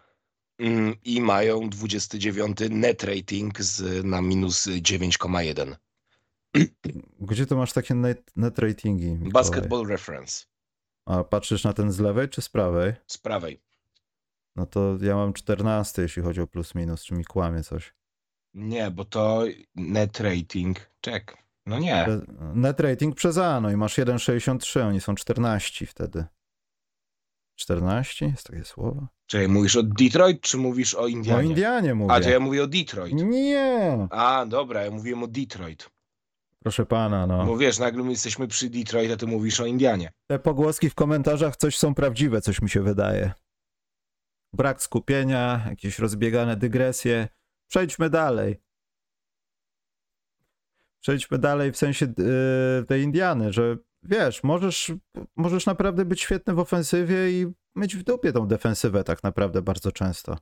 [0.59, 5.76] mm, i mają 29 net rating z, na minus 9,1.
[7.20, 9.07] Gdzie to masz takie net, net ratingi?
[9.07, 9.33] Mikołaj?
[9.33, 10.44] Basketball reference
[11.07, 12.92] A patrzysz na ten z lewej czy z prawej?
[13.07, 13.61] z prawej.
[14.57, 17.94] No to ja mam 14, jeśli chodzi o plus minus, czy mi kłamie coś.
[18.55, 21.37] Nie, bo to net rating, czek,
[21.67, 22.07] no nie.
[22.55, 26.25] Net rating przez A, no i masz 1,63, oni są 14 wtedy.
[27.57, 28.27] 14?
[28.27, 29.07] Jest takie słowo?
[29.27, 31.49] Czekaj, mówisz o Detroit, czy mówisz o O Indianie?
[31.49, 32.13] Indianie mówię.
[32.13, 33.15] A, to ja mówię o Detroit.
[33.15, 34.09] Nie!
[34.11, 35.91] A, dobra, ja mówiłem o Detroit.
[36.59, 37.47] Proszę pana, no.
[37.47, 40.13] Bo wiesz, nagle my jesteśmy przy Detroit, a ty mówisz o Indianie.
[40.27, 43.33] Te pogłoski w komentarzach coś są prawdziwe, coś mi się wydaje.
[44.53, 47.29] Brak skupienia, jakieś rozbiegane dygresje.
[47.71, 48.61] Przejdźmy dalej.
[51.01, 54.93] Przejdźmy dalej w sensie yy, tej Indiany, że wiesz, możesz,
[55.37, 59.93] możesz naprawdę być świetny w ofensywie i mieć w dupie tą defensywę tak naprawdę bardzo
[59.93, 60.39] często.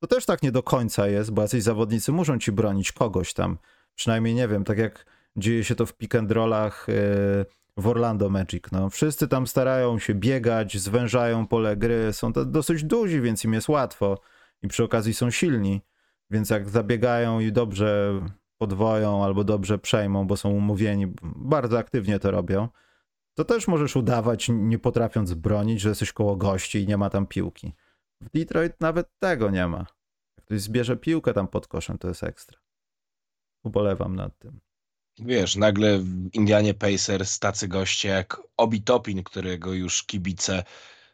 [0.00, 3.58] To też tak nie do końca jest, bo jacyś zawodnicy muszą ci bronić kogoś tam.
[3.94, 6.94] Przynajmniej nie wiem, tak jak dzieje się to w pick and rollach yy,
[7.76, 8.64] w Orlando Magic.
[8.72, 8.90] No.
[8.90, 13.68] Wszyscy tam starają się biegać, zwężają pole gry, są to dosyć duzi, więc im jest
[13.68, 14.20] łatwo
[14.62, 15.82] i przy okazji są silni,
[16.32, 18.20] więc jak zabiegają i dobrze
[18.58, 22.68] podwoją albo dobrze przejmą, bo są umówieni, bardzo aktywnie to robią,
[23.34, 27.26] to też możesz udawać, nie potrafiąc bronić, że jesteś koło gości i nie ma tam
[27.26, 27.72] piłki.
[28.20, 29.86] W Detroit nawet tego nie ma.
[30.36, 32.58] Jak ktoś zbierze piłkę tam pod koszem, to jest ekstra.
[33.64, 34.60] Ubolewam nad tym.
[35.18, 40.64] Wiesz, nagle w Indianie Pacers tacy goście jak Obi Topin, którego już kibice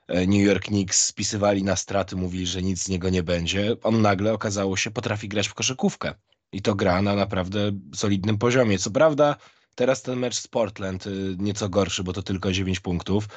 [0.09, 3.77] New York Knicks spisywali na straty, mówili, że nic z niego nie będzie.
[3.83, 6.15] On nagle okazało się potrafi grać w koszykówkę.
[6.53, 7.59] I to gra na naprawdę
[7.95, 8.79] solidnym poziomie.
[8.79, 9.37] Co prawda
[9.75, 13.29] teraz ten mecz z Portland y, nieco gorszy, bo to tylko 9 punktów.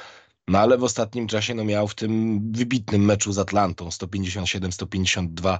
[0.48, 5.58] No ale w ostatnim czasie no, miał w tym wybitnym meczu z Atlantą 157-152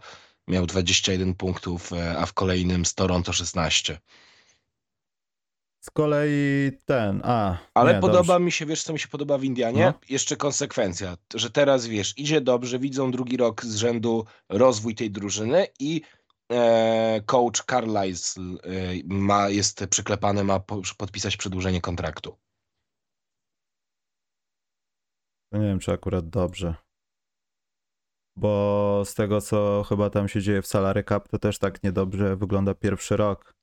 [0.48, 3.98] miał 21 punktów, e, a w kolejnym z Toronto 16.
[5.84, 7.58] Z kolei ten, a.
[7.74, 8.40] Ale nie, podoba dobrze.
[8.40, 9.86] mi się, wiesz co mi się podoba w Indianie?
[9.86, 10.08] No.
[10.08, 15.66] Jeszcze konsekwencja, że teraz wiesz, idzie dobrze, widzą drugi rok z rzędu rozwój tej drużyny
[15.80, 16.02] i
[16.52, 18.58] e, coach Carlisle e,
[19.04, 22.38] ma, jest przyklepany, ma po, podpisać przedłużenie kontraktu.
[25.52, 26.74] Nie wiem, czy akurat dobrze.
[28.36, 32.36] Bo z tego, co chyba tam się dzieje w salary cap, to też tak niedobrze
[32.36, 33.61] wygląda pierwszy rok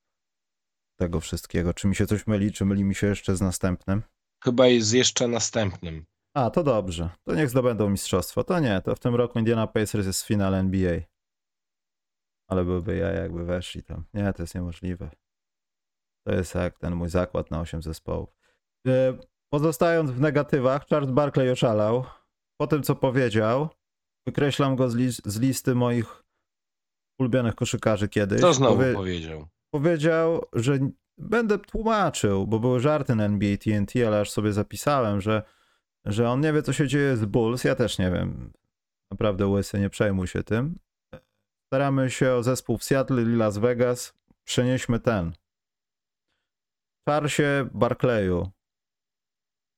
[1.00, 1.74] tego wszystkiego.
[1.74, 4.04] Czy mi się coś myli, czy myli mi się jeszcze z następnym?
[4.44, 6.06] Chyba jest jeszcze następnym.
[6.36, 7.10] A, to dobrze.
[7.28, 8.44] To niech zdobędą mistrzostwo.
[8.44, 11.00] To nie, to w tym roku Indiana Pacers jest w finale NBA.
[12.50, 14.04] Ale byłby ja, jakby weszli tam.
[14.14, 15.10] Nie, to jest niemożliwe.
[16.28, 18.30] To jest jak ten mój zakład na 8 zespołów.
[18.88, 19.18] E,
[19.54, 22.06] Pozostając w negatywach, Charles Barkley oszalał.
[22.62, 23.70] Po tym, co powiedział,
[24.28, 26.24] wykreślam go z, lis- z listy moich
[27.20, 28.42] ulubionych koszykarzy kiedyś.
[28.42, 29.48] To znowu Powie- powiedział.
[29.72, 30.80] Powiedział, że
[31.18, 35.44] będę tłumaczył, bo były żarty na NBA TNT, ale aż sobie zapisałem, że,
[36.06, 37.64] że on nie wie, co się dzieje z Bulls.
[37.64, 38.54] Ja też nie wiem.
[39.12, 40.80] Naprawdę łysy, nie przejmuj się tym.
[41.74, 44.14] Staramy się o zespół w Seattle i Las Vegas.
[44.44, 45.34] Przenieśmy ten.
[47.10, 48.52] Charlesie Barclayu.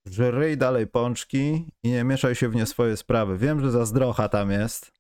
[0.08, 3.38] Żryj dalej pączki i nie mieszaj się w nie swoje sprawy.
[3.38, 4.92] Wiem, że zazdrocha tam jest.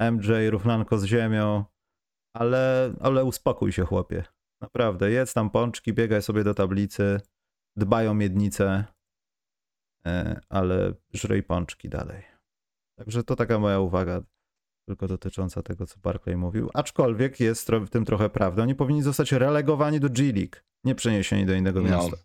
[0.00, 1.64] MJ, równanko z ziemią,
[2.34, 4.24] ale, ale uspokój się, chłopie.
[4.60, 7.20] Naprawdę, jedz tam pączki, biegaj sobie do tablicy,
[7.76, 8.84] dbaj o miednicę,
[10.06, 12.22] e, ale żryj pączki dalej.
[12.98, 14.22] Także to taka moja uwaga,
[14.88, 16.70] tylko dotycząca tego, co Barclay mówił.
[16.74, 18.62] Aczkolwiek jest w tym trochę prawdy.
[18.62, 21.88] Oni powinni zostać relegowani do G League, nie przeniesieni do innego No.
[21.88, 22.16] miasta.
[22.16, 22.22] Są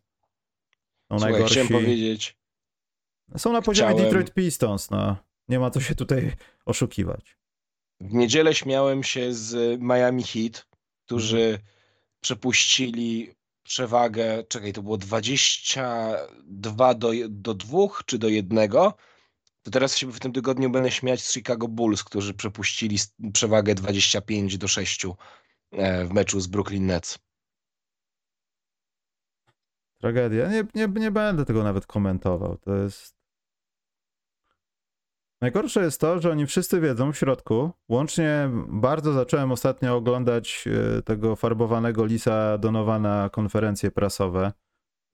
[1.19, 1.67] Słuchaj, najgorsi.
[1.67, 2.37] powiedzieć,
[3.37, 5.17] Są na poziomie Chciałem- Detroit Pistons, no.
[5.47, 7.37] Nie ma co się tutaj oszukiwać.
[7.99, 10.67] W niedzielę śmiałem się z Miami Heat,
[11.05, 11.61] którzy Mhm.
[12.21, 18.69] przepuścili przewagę, czekaj, to było 22 do, do 2 czy do 1.
[19.61, 22.97] To teraz się w tym tygodniu będę śmiać z Chicago Bulls, którzy przepuścili
[23.33, 25.05] przewagę 25 do 6
[25.71, 27.19] e, w meczu z Brooklyn Nets.
[30.01, 30.47] Tragedia.
[30.47, 32.57] Nie, nie, nie będę tego nawet komentował.
[32.57, 33.16] To jest.
[35.41, 37.71] Najgorsze jest to, że oni wszyscy wiedzą w środku.
[37.89, 40.65] Łącznie bardzo zacząłem ostatnio oglądać
[40.97, 44.51] e, tego farbowanego lisa Donowana konferencje prasowe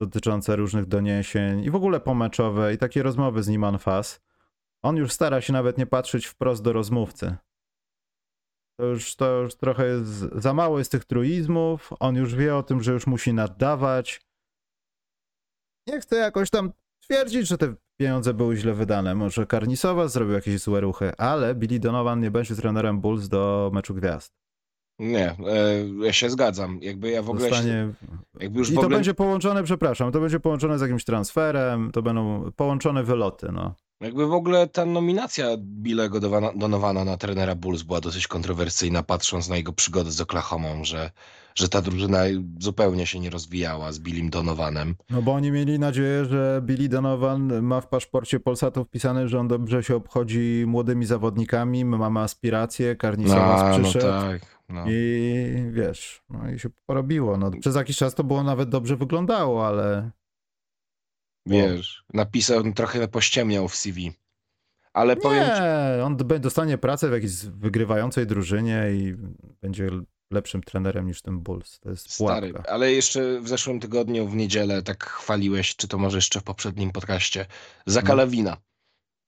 [0.00, 4.20] dotyczące różnych doniesień i w ogóle pomeczowe i takie rozmowy z nim on.
[4.82, 7.36] On już stara się nawet nie patrzeć wprost do rozmówcy.
[8.80, 11.90] To już, to już trochę jest, za mało jest tych truizmów.
[12.00, 14.22] On już wie o tym, że już musi naddawać.
[15.86, 19.14] Nie chcę jakoś tam twierdzić, że te pieniądze były źle wydane.
[19.14, 23.94] Może Karnisowa zrobił jakieś złe ruchy, ale Billy Donovan nie będzie trenerem Bulls do meczu
[23.94, 24.32] gwiazd.
[24.98, 25.36] Nie, e,
[26.02, 26.78] ja się zgadzam.
[26.82, 27.48] Jakby ja w ogóle.
[27.48, 27.94] Się, Zostanie...
[28.54, 28.96] już I to ogóle.
[28.96, 33.74] będzie połączone, przepraszam, to będzie połączone z jakimś transferem, to będą połączone wyloty, no.
[34.00, 36.20] Jakby w ogóle ta nominacja Billego
[36.56, 41.10] Donowana na trenera Bulls była dosyć kontrowersyjna, patrząc na jego przygodę z Oklahomą, że,
[41.54, 42.18] że ta drużyna
[42.60, 44.94] zupełnie się nie rozwijała z Billim Donovanem.
[45.10, 49.48] No bo oni mieli nadzieję, że Billy Donovan ma w paszporcie Polsatu wpisane, że on
[49.48, 54.06] dobrze się obchodzi młodymi zawodnikami, my mamy aspiracje, Karnisowas no przyszedł.
[54.06, 54.54] tak.
[54.68, 54.84] No.
[54.88, 57.36] I wiesz, no i się porobiło.
[57.36, 60.10] No, przez jakiś czas to było nawet dobrze wyglądało, ale
[61.46, 64.12] Wiesz, napisał, trochę pościemniał w CV.
[64.92, 69.14] Ale powiem ci, nie, on dostanie pracę w jakiejś wygrywającej drużynie i
[69.62, 69.88] będzie
[70.30, 71.80] lepszym trenerem niż ten Bulls.
[71.80, 72.72] To jest stary, pułapka.
[72.72, 76.90] ale jeszcze w zeszłym tygodniu, w niedzielę, tak chwaliłeś, czy to może jeszcze w poprzednim
[76.90, 77.46] podcaście,
[77.86, 78.56] Zakalawina.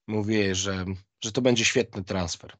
[0.08, 0.84] Mówię, że,
[1.24, 2.52] że to będzie świetny transfer.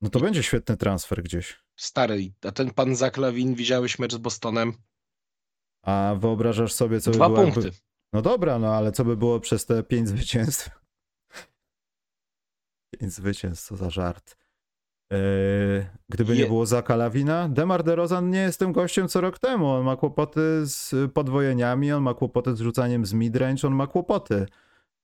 [0.00, 1.60] No to będzie świetny transfer gdzieś.
[1.76, 4.72] Stary, a ten pan Zaklawin, widziałeś mecz z Bostonem?
[5.82, 7.44] A wyobrażasz sobie, co Dwa by było...
[7.46, 7.68] punkty.
[7.68, 7.84] Jakby...
[8.14, 10.70] No dobra, no ale co by było przez te pięć zwycięstw?
[13.00, 14.36] Pięć zwycięstw, co za żart.
[15.10, 15.18] Yy,
[16.08, 19.66] gdyby nie Je- było Zaka Lawina, Demar DeRozan nie jest tym gościem co rok temu.
[19.70, 24.46] On ma kłopoty z podwojeniami, on ma kłopoty z rzucaniem z midrange, on ma kłopoty.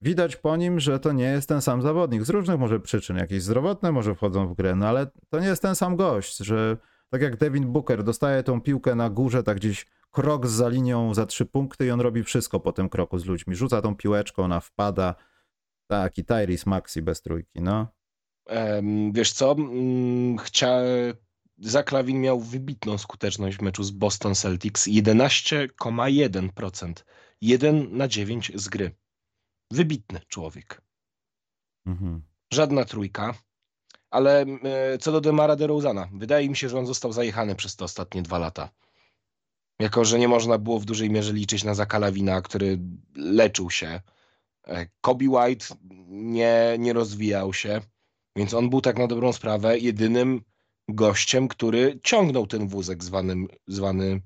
[0.03, 2.23] Widać po nim, że to nie jest ten sam zawodnik.
[2.25, 5.63] Z różnych może przyczyn, jakieś zdrowotne może wchodzą w grę, no ale to nie jest
[5.63, 6.77] ten sam gość, że
[7.11, 11.27] tak jak Devin Booker dostaje tą piłkę na górze, tak gdzieś krok za linią za
[11.27, 13.57] trzy punkty i on robi wszystko po tym kroku z ludźmi.
[13.57, 15.15] Rzuca tą piłeczką, ona wpada.
[15.87, 17.87] Tak, i Tyrese Maxi bez trójki, no.
[18.47, 19.53] Em, wiesz co?
[19.53, 20.81] Mm, Chcia...
[21.63, 26.93] Zaklawin miał wybitną skuteczność w meczu z Boston Celtics 11,1%.
[27.41, 28.97] 1 na 9 z gry.
[29.71, 30.83] Wybitny człowiek.
[31.87, 32.23] Mhm.
[32.53, 33.35] Żadna trójka.
[34.11, 37.85] Ale e, co do Demara DeRozana, wydaje mi się, że on został zajechany przez te
[37.85, 38.69] ostatnie dwa lata.
[39.79, 42.79] Jako, że nie można było w dużej mierze liczyć na Zakalawina, który
[43.15, 44.01] leczył się.
[44.67, 45.67] E, Kobe White
[46.09, 47.81] nie, nie rozwijał się,
[48.37, 50.43] więc on był tak na dobrą sprawę jedynym
[50.89, 54.23] gościem, który ciągnął ten wózek zwanym, zwany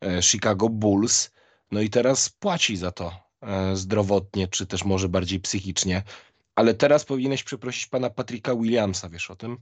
[0.00, 1.30] e, Chicago Bulls.
[1.70, 3.30] No i teraz płaci za to
[3.74, 6.02] zdrowotnie, czy też może bardziej psychicznie.
[6.56, 9.56] Ale teraz powinieneś przeprosić pana Patryka Williamsa, wiesz o tym?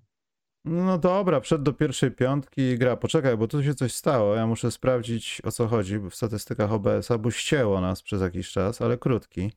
[0.65, 2.97] No dobra, przed do pierwszej piątki i gra.
[2.97, 4.35] Poczekaj, bo tu się coś stało.
[4.35, 8.83] Ja muszę sprawdzić o co chodzi w statystykach OBS-a, bo ścięło nas przez jakiś czas,
[8.83, 9.53] ale krótki.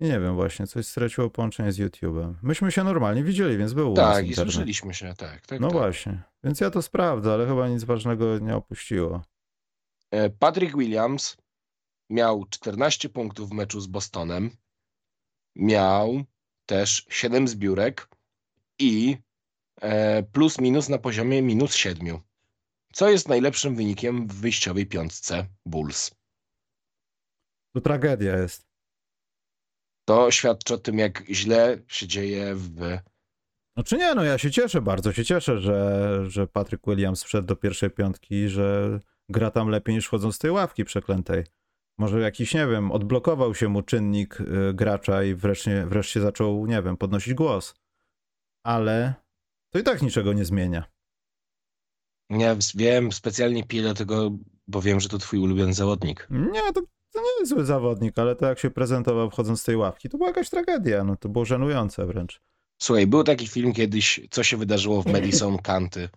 [0.00, 2.34] I nie wiem właśnie, coś straciło połączenie z YouTube'em.
[2.42, 5.46] Myśmy się normalnie widzieli, więc był u nas Tak, i słyszeliśmy się, tak.
[5.46, 5.76] tak No tak.
[5.76, 9.22] właśnie, więc ja to sprawdzę, ale chyba nic ważnego nie opuściło.
[10.10, 11.36] E, Patrick Williams
[12.10, 14.50] miał 14 punktów w meczu z Bostonem.
[15.56, 16.24] Miał
[16.66, 18.08] też 7 zbiórek
[18.78, 19.16] i
[19.80, 22.18] e, plus minus na poziomie minus 7.
[22.92, 26.10] Co jest najlepszym wynikiem w wyjściowej piątce Bulls.
[27.74, 28.66] To tragedia jest.
[30.04, 32.98] To świadczy o tym, jak źle się dzieje w
[33.74, 37.56] Znaczy nie, no ja się cieszę, bardzo się cieszę, że, że Patrick Williams wszedł do
[37.56, 41.44] pierwszej piątki, że gra tam lepiej niż wchodząc z tej ławki przeklętej.
[42.00, 46.82] Może jakiś, nie wiem, odblokował się mu czynnik y, gracza i wreszcie, wreszcie zaczął, nie
[46.82, 47.74] wiem, podnosić głos.
[48.62, 49.14] Ale
[49.70, 50.84] to i tak niczego nie zmienia.
[52.30, 54.30] Nie, wiem, specjalnie piję dlatego,
[54.66, 56.26] bo wiem, że to twój ulubiony zawodnik.
[56.30, 56.82] Nie, to,
[57.12, 60.18] to nie jest zły zawodnik, ale to jak się prezentował wchodząc z tej ławki, to
[60.18, 62.40] była jakaś tragedia, no to było żenujące wręcz.
[62.78, 66.08] Słuchaj, był taki film kiedyś, co się wydarzyło w Madison County.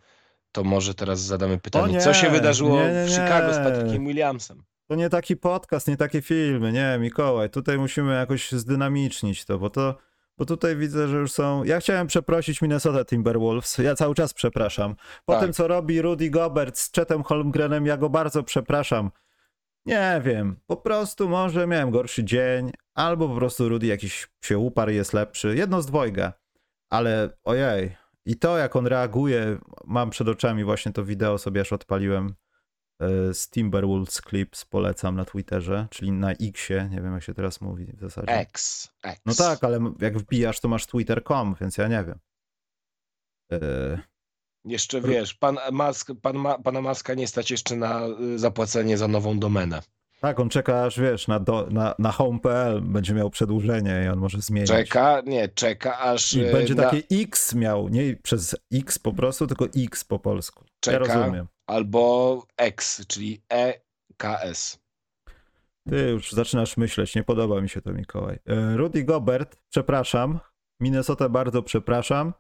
[0.52, 3.58] To może teraz zadamy pytanie, nie, co się wydarzyło nie, nie, w Chicago z.
[3.58, 4.64] Patrickiem Williamsem?
[4.88, 9.70] To nie taki podcast, nie takie filmy, nie, Mikołaj, tutaj musimy jakoś zdynamicznić to, bo
[9.70, 9.98] to,
[10.38, 14.96] bo tutaj widzę, że już są, ja chciałem przeprosić Minnesota Timberwolves, ja cały czas przepraszam.
[15.26, 15.42] Po Tak.
[15.42, 19.12] tym, co robi Rudy Gobert z Chetem Holmgrenem, ja go bardzo przepraszam.
[19.86, 24.92] Nie wiem, po prostu może miałem gorszy dzień, albo po prostu Rudy jakiś się uparł
[24.92, 26.34] jest lepszy, jedno z dwojga.
[26.90, 31.74] Ale ojej, i to jak on reaguje, mam przed oczami właśnie to wideo sobie aż
[31.74, 32.34] odpaliłem
[33.34, 37.86] z Timberwolves Clips, polecam na Twitterze, czyli na Xie, nie wiem jak się teraz mówi
[37.98, 38.34] w zasadzie.
[38.34, 38.88] X.
[39.04, 39.22] X.
[39.26, 42.20] No tak, ale jak wbijasz, to masz twitter.com, więc ja nie wiem.
[43.52, 44.00] E,
[44.66, 49.08] Jeszcze wiesz, pan Mask, pan Ma, pana Maska nie stać jeszcze na y, zapłacenie za
[49.08, 49.82] nową domenę.
[50.22, 54.20] tak, on czeka aż wiesz, na, do, na, na home.pl będzie miał przedłużenie i on
[54.20, 54.70] może zmienić.
[54.70, 59.14] Czeka, nie, czeka aż I y, będzie na, takie X miał, nie przez X po
[59.14, 60.64] prostu, tylko X po polsku.
[60.66, 60.98] Ja Czeka.
[61.00, 61.48] rozumiem.
[61.68, 64.80] Albo X, czyli EKS.
[65.90, 68.40] Ty już zaczynasz myśleć, nie podoba mi się to, Mikołaj.
[68.46, 70.40] E, Rudy Gobert, przepraszam.
[70.80, 72.34] Minnesota bardzo przepraszam.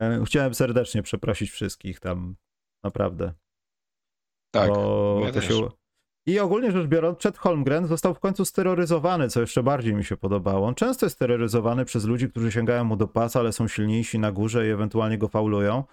[0.00, 2.36] E, Chciałem serdecznie przeprosić wszystkich tam,
[2.84, 3.32] naprawdę.
[4.50, 5.68] Tak, bo ja się...
[6.26, 10.16] I ogólnie rzecz biorąc, Chet Holmgren został w końcu steroryzowany, co jeszcze bardziej mi się
[10.16, 10.66] podobało.
[10.66, 14.32] On często jest steroryzowany przez ludzi, którzy sięgają mu do pasa, ale są silniejsi na
[14.32, 15.84] górze i ewentualnie go faulują.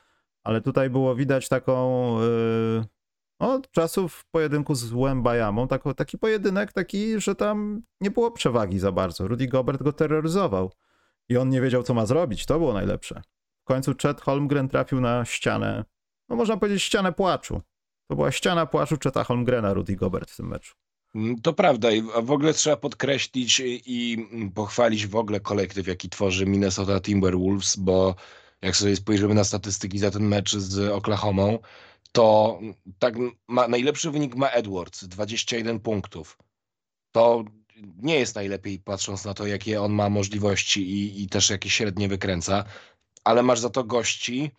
[0.44, 2.16] Ale tutaj było widać taką...
[2.22, 2.86] Yy...
[3.40, 8.92] Od czasów pojedynku z Łębajamą, tak, taki pojedynek taki, że tam nie było przewagi za
[8.92, 9.28] bardzo.
[9.28, 10.72] Rudy Gobert go terroryzował
[11.30, 12.46] i on nie wiedział, co ma zrobić.
[12.46, 13.22] To było najlepsze.
[13.62, 15.86] W końcu Chet Holmgren trafił na ścianę,
[16.30, 17.62] no można powiedzieć ścianę płaczu.
[18.08, 20.76] To była ściana płaczu Cheta Holmgrena, Rudy Gobert w tym meczu.
[21.16, 26.46] Mm, To prawda i w ogóle trzeba podkreślić i pochwalić w ogóle kolektyw, jaki tworzy
[26.46, 28.16] Minnesota Timberwolves, bo
[28.64, 31.60] jak sobie spojrzymy na statystyki za ten mecz z Oklahomą,
[32.12, 32.60] to
[33.00, 33.16] tak
[33.48, 36.38] ma, najlepszy wynik ma Edwards, 21 punktów.
[37.12, 37.44] To
[37.98, 42.08] nie jest najlepiej patrząc na to, jakie on ma możliwości i, i też jakie średnie
[42.08, 42.64] wykręca,
[43.24, 44.52] ale masz za to gości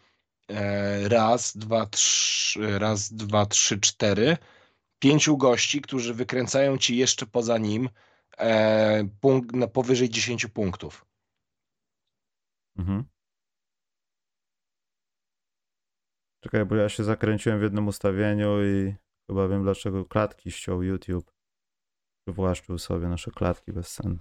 [0.49, 4.37] e, raz, dwa, trzy, raz, dwa, trzy, cztery,
[4.99, 7.88] pięciu gości, którzy wykręcają ci jeszcze poza nim
[8.38, 11.07] e, punkt, na powyżej 10 punktów.
[12.79, 13.13] Mhm.
[16.44, 18.94] Czekaj, bo ja się zakręciłem w jednym ustawieniu i
[19.26, 21.33] chyba wiem dlaczego klatki ściął YouTube.
[22.26, 24.18] Wywłaszczył sobie nasze klatki bez sen.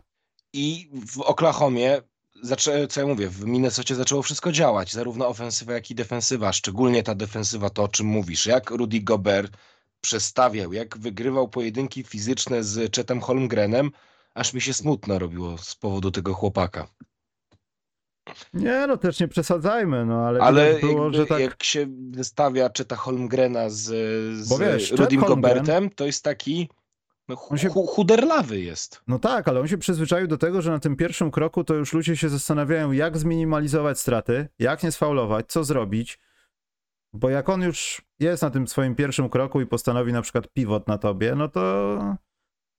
[0.53, 2.01] I w Oklahomie,
[2.89, 6.53] co ja mówię, w Minnesocie zaczęło wszystko działać, zarówno ofensywa, jak i defensywa.
[6.53, 8.45] Szczególnie ta defensywa, to o czym mówisz.
[8.45, 9.57] Jak Rudy Gobert
[10.01, 13.91] przestawiał, jak wygrywał pojedynki fizyczne z Chetem Holmgrenem,
[14.33, 16.87] aż mi się smutno robiło z powodu tego chłopaka.
[18.53, 21.39] Nie, no też nie przesadzajmy, no ale, Ale było, jakby, że tak...
[21.39, 23.81] jak się wystawia Cheta Holmgrena z,
[24.45, 26.69] z wiesz, Holmgren- Gobertem, to jest taki
[27.27, 29.01] no, hu, On się- hu, chuderlawy jest.
[29.07, 31.93] No tak, ale on się przyzwyczaił do tego, że na tym pierwszym kroku to już
[31.93, 36.19] ludzie się zastanawiają, jak zminimalizować straty, jak nie sfaulować, co zrobić.
[37.13, 40.87] Bo jak on już jest na tym swoim pierwszym kroku i postanowi na przykład pivot
[40.87, 41.97] na tobie, no to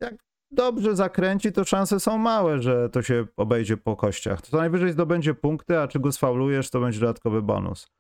[0.01, 0.15] jak
[0.55, 4.43] dobrze zakręci, to szanse są małe, że to się obejdzie po kościach.
[4.43, 7.91] To najwyżej zdobędzie punkty, a czy go sfaulujesz, to będzie dodatkowy bonus.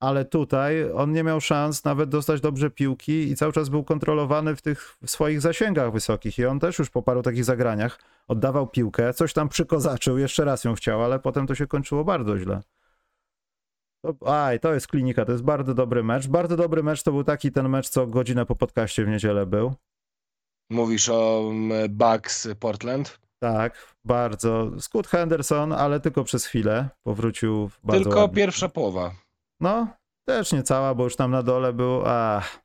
[0.00, 4.56] Ale tutaj on nie miał szans nawet dostać dobrze piłki i cały czas był kontrolowany
[4.56, 6.38] w tych swoich zasięgach wysokich.
[6.38, 10.64] I on też już po paru takich zagraniach oddawał piłkę, coś tam przykozaczył, jeszcze raz
[10.64, 12.62] ją chciał, ale potem to się kończyło bardzo źle.
[14.26, 16.28] Aj, to jest klinika, to jest bardzo dobry mecz.
[16.28, 19.74] Bardzo dobry mecz to był taki ten mecz, co godzinę po podcaście w niedzielę był.
[20.70, 23.18] Mówisz o mm, Bucks Portland?
[23.38, 24.70] Tak, bardzo.
[24.80, 28.36] Scott Henderson, ale tylko przez chwilę powrócił w bardzo Tylko ładnie.
[28.36, 29.10] pierwsza połowa.
[29.60, 29.86] No,
[30.28, 32.60] też nie cała, bo już tam na dole był, ach,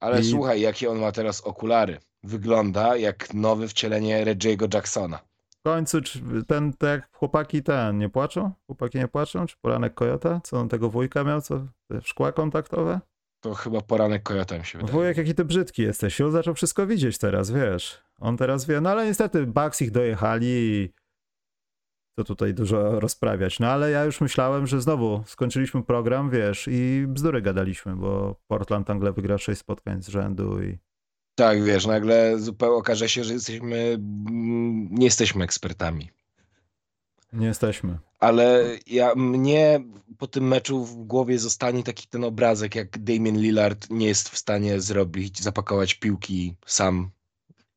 [0.00, 1.98] Ale I- słuchaj, jakie on ma teraz okulary.
[2.22, 5.18] Wygląda jak nowe wcielenie Reggie'ego Jacksona.
[5.50, 8.52] w końcu czy ten, tak chłopaki ten, nie płaczą?
[8.66, 9.46] Chłopaki nie płaczą?
[9.46, 10.40] Czy poranek Kojota?
[10.44, 11.60] Co on tego wujka miał, co
[12.02, 13.00] szkła kontaktowe?
[13.44, 14.92] To chyba poranek Kojotem się wydaje.
[14.92, 16.20] Wujek, jaki ty brzydki jesteś.
[16.20, 18.00] On zaczął wszystko widzieć teraz, wiesz.
[18.20, 20.92] On teraz wie, no ale niestety Bucks ich dojechali i
[22.18, 23.60] to tutaj dużo rozprawiać.
[23.60, 28.88] No ale ja już myślałem, że znowu skończyliśmy program, wiesz, i bzdury gadaliśmy, bo Portland
[28.88, 30.78] nagle wygra 6 spotkań z rzędu i
[31.38, 33.96] Tak, wiesz, nagle zupełnie okaże się, że jesteśmy,
[34.90, 36.10] nie jesteśmy ekspertami.
[37.34, 37.98] Nie jesteśmy.
[38.20, 39.84] Ale ja, mnie
[40.18, 44.38] po tym meczu w głowie zostanie taki ten obrazek, jak Damien Lillard nie jest w
[44.38, 47.10] stanie zrobić, zapakować piłki sam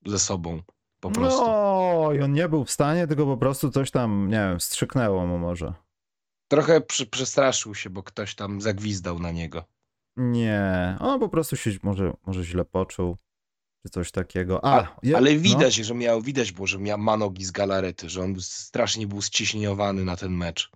[0.05, 0.61] ze sobą.
[0.99, 1.45] Po prostu.
[1.45, 5.25] No, i on nie był w stanie, tylko po prostu coś tam, nie wiem, strzyknęło
[5.25, 5.73] mu może.
[6.47, 9.63] Trochę przy, przestraszył się, bo ktoś tam zagwizdał na niego.
[10.17, 13.17] Nie, on po prostu się może, może źle poczuł,
[13.87, 14.65] czy coś takiego.
[14.65, 15.39] A, A, je- ale no.
[15.41, 19.21] widać, że miał, widać było, że miał, ma nogi z galarety, że on strasznie był
[19.21, 20.71] ściśnieniowany na ten mecz.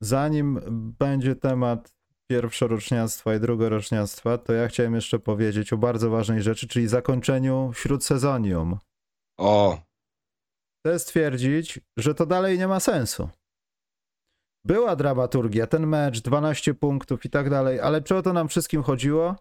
[0.00, 0.60] Zanim
[0.98, 1.92] będzie temat
[2.30, 8.78] pierwszoroczniactwa i drugoroczniactwa, to ja chciałem jeszcze powiedzieć o bardzo ważnej rzeczy, czyli zakończeniu śródsezonium.
[9.38, 9.78] O,
[10.86, 13.28] Chcę stwierdzić, że to dalej nie ma sensu.
[14.64, 18.82] Była dramaturgia, ten mecz, 12 punktów i tak dalej, ale czy o to nam wszystkim
[18.82, 19.36] chodziło?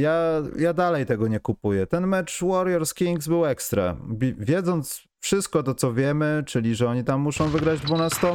[0.00, 1.86] Ja, ja dalej tego nie kupuję.
[1.86, 3.96] Ten mecz Warriors Kings był ekstra.
[4.12, 8.26] Bi- Wiedząc wszystko to, co wiemy, czyli że oni tam muszą wygrać 12.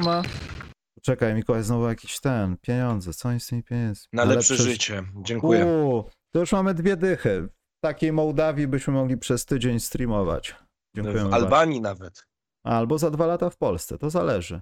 [1.02, 4.10] Czekaj, Mikołaj, znowu jakiś ten, pieniądze, co oni z tymi pieniędzmi?
[4.14, 5.04] na lepsze życie.
[5.22, 5.66] Dziękuję.
[5.66, 6.04] Uuu,
[6.34, 7.48] to już mamy dwie dychy.
[7.78, 10.56] W takiej Mołdawii byśmy mogli przez tydzień streamować.
[10.96, 11.46] Dziękujemy w bardzo.
[11.46, 12.26] Albanii nawet.
[12.66, 14.62] Albo za dwa lata w Polsce, to zależy.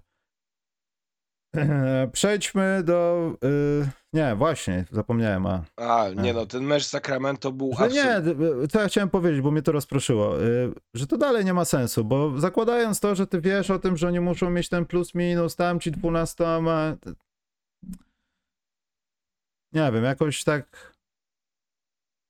[2.14, 3.32] Przejdźmy do.
[3.44, 5.46] y, nie, właśnie, zapomniałem.
[5.46, 8.46] A, A, nie no, ten mecz Sacramento był że nie, absolutnie...
[8.64, 11.66] y, co ja chciałem powiedzieć, bo mnie to rozproszyło, y, że to dalej nie ma
[11.66, 15.16] sensu, bo zakładając to, że ty wiesz o tym, że oni muszą mieć ten plus
[15.16, 16.44] minus, tam ci 12.
[17.02, 17.12] to-
[19.74, 20.92] Nie wiem, jakoś tak.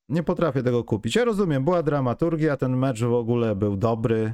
[0.09, 1.15] Nie potrafię tego kupić.
[1.15, 4.33] Ja rozumiem, była dramaturgia, ten mecz w ogóle był dobry.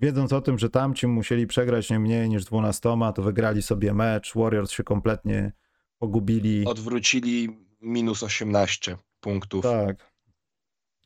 [0.00, 4.34] Wiedząc o tym, że tamci musieli przegrać nie mniej niż 12, to wygrali sobie mecz.
[4.34, 5.52] Warriors się kompletnie
[5.98, 6.66] pogubili.
[6.66, 9.62] Odwrócili minus 18 punktów.
[9.62, 10.12] Tak.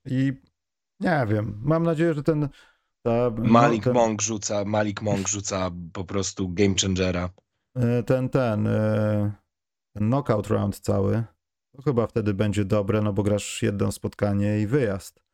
[0.06, 0.32] I
[1.00, 2.48] nie wiem, mam nadzieję, że ten.
[3.02, 7.30] Ta, Malik no, ten, Monk rzuca, Malik Monk rzuca po prostu game changera.
[7.74, 9.32] e, ten, ten, e,
[9.92, 11.24] ten knockout round cały,
[11.72, 15.24] to chyba wtedy będzie dobre, no bo grasz jedno spotkanie i wyjazd.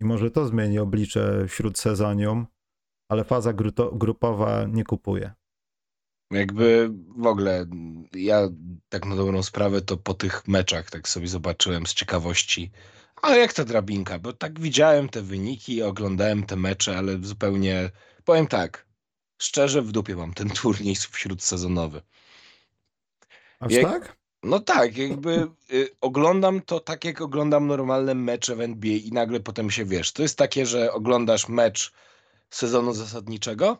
[0.00, 2.46] I może to zmieni oblicze śródsezonium,
[3.08, 3.52] ale faza
[3.92, 5.32] grupowa nie kupuje.
[6.30, 7.66] Jakby w ogóle
[8.12, 8.48] ja
[8.88, 12.70] tak na dobrą sprawę to po tych meczach tak sobie zobaczyłem z ciekawości.
[13.22, 14.18] Ale jak ta drabinka?
[14.18, 17.90] Bo tak widziałem te wyniki, oglądałem te mecze, ale zupełnie
[18.24, 18.86] powiem tak.
[19.38, 22.02] Szczerze w dupie mam ten turniej wśródsezonowy.
[23.60, 24.16] Aż Jak- tak?
[24.42, 29.40] No tak, jakby y, oglądam to tak, jak oglądam normalne mecze w NBA i nagle
[29.40, 30.12] potem się wiesz.
[30.12, 31.92] To jest takie, że oglądasz mecz
[32.54, 33.78] sezonu zasadniczego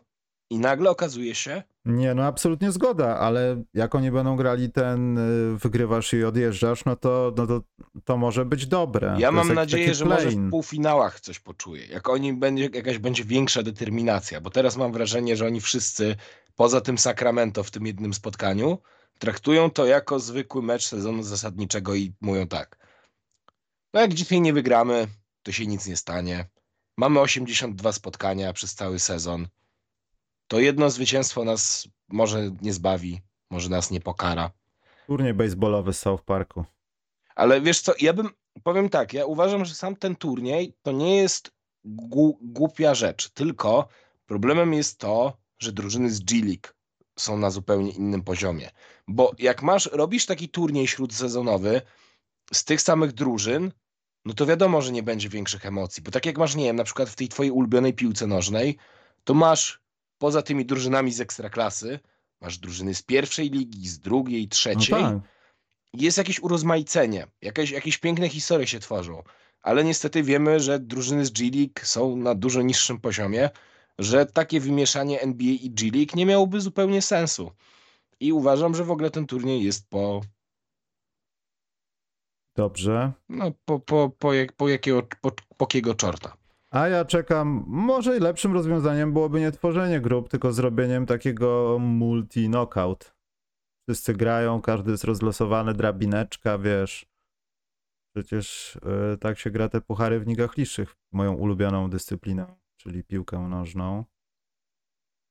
[0.49, 5.57] i nagle okazuje się, Nie, no absolutnie zgoda, ale jak oni będą grali ten y,
[5.57, 7.61] wygrywasz i odjeżdżasz, no to, no to,
[8.03, 9.15] to może być dobre.
[9.19, 10.47] Ja to mam nadzieję, że może play-in.
[10.47, 11.85] w półfinałach coś poczuję.
[11.85, 16.15] Jak oni będzie, jakaś będzie większa determinacja, bo teraz mam wrażenie, że oni wszyscy,
[16.55, 18.77] poza tym Sacramento w tym jednym spotkaniu,
[19.19, 22.77] traktują to jako zwykły mecz sezonu zasadniczego i mówią tak.
[23.93, 25.07] No jak dzisiaj nie wygramy,
[25.43, 26.45] to się nic nie stanie.
[26.97, 29.47] Mamy 82 spotkania przez cały sezon.
[30.47, 34.51] To jedno zwycięstwo nas może nie zbawi, może nas nie pokara.
[35.07, 36.65] Turniej baseballowy z South Parku.
[37.35, 38.29] Ale wiesz co, ja bym,
[38.63, 41.51] powiem tak, ja uważam, że sam ten turniej to nie jest
[42.41, 43.87] głupia rzecz, tylko
[44.25, 46.67] problemem jest to, że drużyny z G-League
[47.19, 48.71] są na zupełnie innym poziomie.
[49.07, 51.81] Bo jak masz, robisz taki turniej śródsezonowy
[52.53, 53.71] z tych samych drużyn,
[54.25, 56.03] no to wiadomo, że nie będzie większych emocji.
[56.03, 58.77] Bo tak jak masz, nie wiem, na przykład w tej twojej ulubionej piłce nożnej,
[59.23, 59.81] to masz
[60.17, 61.99] poza tymi drużynami z ekstraklasy,
[62.41, 65.19] masz drużyny z pierwszej ligi, z drugiej, No trzeciej tak.
[65.93, 69.23] jest jakieś urozmaicenie, jakieś, jakieś piękne historie się tworzą,
[69.61, 73.49] ale niestety wiemy, że drużyny z G-League są na dużo niższym poziomie,
[73.99, 77.51] że takie wymieszanie NBA i G-League nie miałoby zupełnie sensu.
[78.19, 80.21] I uważam, że w ogóle ten turniej jest po,
[82.55, 83.11] Dobrze.
[83.29, 86.37] no, po, po, po, jak, po, jakiego, po, po czorta.
[86.71, 93.13] A ja czekam, może i lepszym rozwiązaniem byłoby nie tworzenie grup, tylko zrobieniem takiego multi-knockout.
[93.87, 97.05] Wszyscy grają, każdy jest rozlosowany, drabineczka, wiesz.
[98.15, 98.75] Przecież
[99.13, 104.05] y, tak się gra te puchary w nigach liższych, moją ulubioną dyscypliną, czyli piłkę nożną.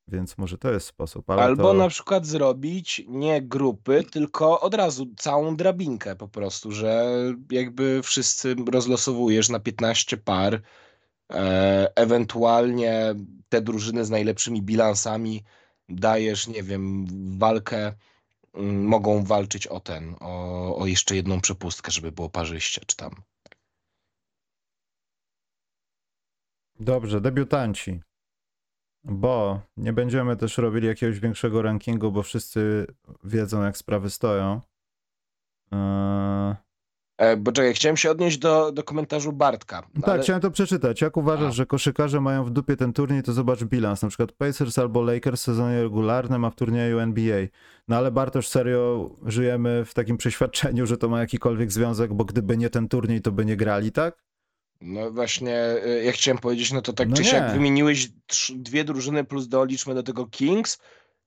[0.09, 1.75] Więc może to jest sposób, Albo to...
[1.75, 7.07] na przykład zrobić nie grupy, tylko od razu całą drabinkę po prostu, że
[7.51, 10.63] jakby wszyscy rozlosowujesz na 15 par,
[11.33, 13.15] e, ewentualnie
[13.49, 15.43] te drużyny z najlepszymi bilansami
[15.89, 17.07] dajesz, nie wiem,
[17.39, 17.93] walkę,
[18.55, 23.15] mm, mogą walczyć o ten, o, o jeszcze jedną przepustkę, żeby było parzyście, czy tam.
[26.81, 28.01] Dobrze, debiutanci.
[29.05, 32.87] Bo nie będziemy też robili jakiegoś większego rankingu, bo wszyscy
[33.25, 34.61] wiedzą, jak sprawy stoją.
[35.73, 36.55] Eee,
[37.19, 39.83] E, bo czekaj, chciałem się odnieść do, do komentarzu Bartka.
[39.95, 41.01] no Tak, ale- chciałem to przeczytać.
[41.01, 41.53] Jak uważasz, A.
[41.53, 44.03] że koszykarze mają w dupie ten turniej, to zobacz bilans.
[44.03, 47.47] Na przykład Pacers albo Lakers w sezonie regularnym, a w turnieju NBA.
[47.89, 52.57] No ale Bartosz, serio żyjemy w takim przeświadczeniu, że to ma jakikolwiek związek, bo gdyby
[52.57, 54.25] nie ten turniej, to by nie grali, tak?
[54.85, 58.09] No właśnie, e, jak chciałem powiedzieć, no to tak No czy siak wymieniłeś
[58.55, 60.79] dwie drużyny plus doliczmy do tego Kings,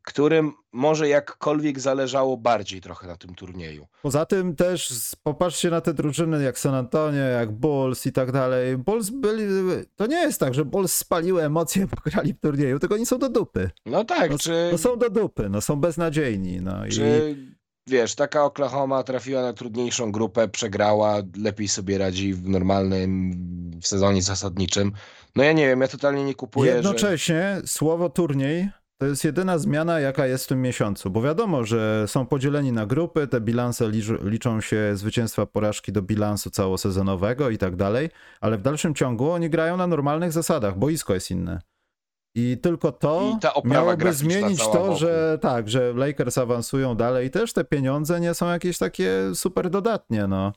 [0.04, 3.88] którym może jakkolwiek zależało bardziej trochę na tym turnieju.
[4.02, 4.94] Poza tym też
[5.24, 8.78] popatrzcie na te drużyny jak San Antonio, jak Bulls i tak dalej.
[8.78, 9.44] Bulls byli,
[9.96, 13.20] to nie jest tak, że Bulls spaliły emocje, bo grali w turnieju, tylko oni są
[13.20, 13.70] do dupy.
[13.86, 16.62] No tak, No, czy, no są do dupy, no są beznadziejni.
[16.62, 17.57] No i...
[17.88, 23.32] wiesz, taka Oklahoma trafiła na trudniejszą grupę, przegrała, lepiej sobie radzi w normalnym
[23.82, 24.92] w sezonie zasadniczym.
[25.36, 26.78] No ja nie wiem, ja totalnie nie kupuję, że...
[26.78, 28.70] Jednocześnie słowo turniej
[29.00, 32.86] to jest jedyna zmiana, jaka jest w tym miesiącu, bo wiadomo, że są podzieleni na
[32.86, 38.10] grupy, te bilanse licz- liczą się zwycięstwa, porażki do bilansu całosezonowego i tak dalej,
[38.42, 41.62] ale w dalszym ciągu oni grają na normalnych zasadach, boisko jest inne.
[42.40, 44.96] I tylko to I miałoby zmienić to, wokół.
[44.96, 49.70] że tak, że Lakers awansują dalej i też te pieniądze nie są jakieś takie super
[49.70, 50.54] dodatnie, no.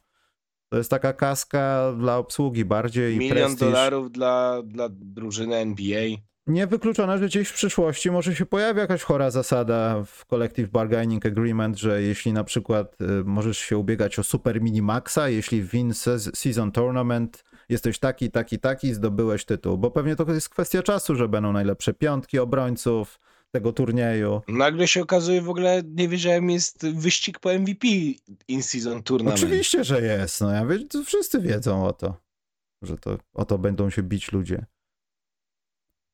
[0.68, 3.61] To jest taka kaska dla obsługi bardziej i Milion prestiż.
[3.61, 6.03] dolarów dla, dla drużyny NBA.
[6.47, 11.78] Niewykluczone, że gdzieś w przyszłości może się pojawi jakaś chora zasada w Collective Bargaining Agreement,
[11.78, 16.72] że jeśli na przykład y, możesz się ubiegać o super minimaxa, jeśli win se- season
[16.72, 21.53] tournament jesteś taki, taki, taki, zdobyłeś tytuł, bo pewnie to jest kwestia czasu, że będą
[21.53, 24.43] najlepsze piątki obrońców tego turnieju.
[24.49, 27.87] Nagle się okazuje, w ogóle nie wiedziałem, jest wyścig po MVP
[28.49, 29.39] in-season tournament.
[29.39, 32.14] Oczywiście, że jest, no ja wie, wszyscy wiedzą o to,
[32.83, 34.66] że to o to będą się bić ludzie.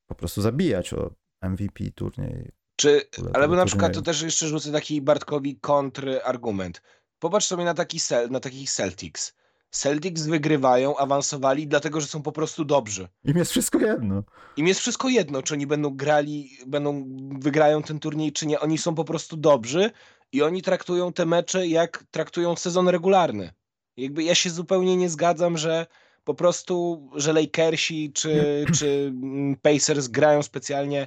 [0.07, 1.11] Po prostu zabijać o
[1.43, 2.51] MVP turniej.
[2.77, 3.03] Czy,
[3.35, 4.05] ale na przykład to turnieju.
[4.05, 6.83] też jeszcze rzucę taki Bartkowi kontrargument.
[7.19, 9.35] Popatrz sobie na, taki Cel, na takich Celtics.
[9.71, 13.09] Celtics wygrywają, awansowali, dlatego że są po prostu dobrzy.
[13.25, 14.23] Im jest wszystko jedno.
[14.57, 17.05] Im jest wszystko jedno, czy oni będą grali, będą
[17.39, 18.61] wygrają ten turniej, czy nie.
[18.61, 19.91] Oni są po prostu dobrzy
[20.33, 23.53] i oni traktują te mecze jak traktują sezon regularny.
[23.97, 25.87] Jakby ja się zupełnie nie zgadzam, że
[26.25, 31.07] po prostu, że Lakersi czy, czy mm, Pacers grają specjalnie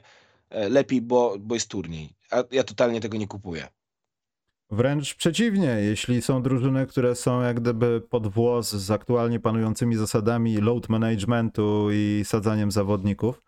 [0.50, 2.16] e, lepiej, bo, bo jest turniej.
[2.32, 3.68] A ja totalnie tego nie kupuję.
[4.72, 10.58] Wręcz przeciwnie, jeśli są drużyny, które są jak gdyby pod włos z aktualnie panującymi zasadami
[10.58, 13.44] load managementu i sadzaniem zawodników,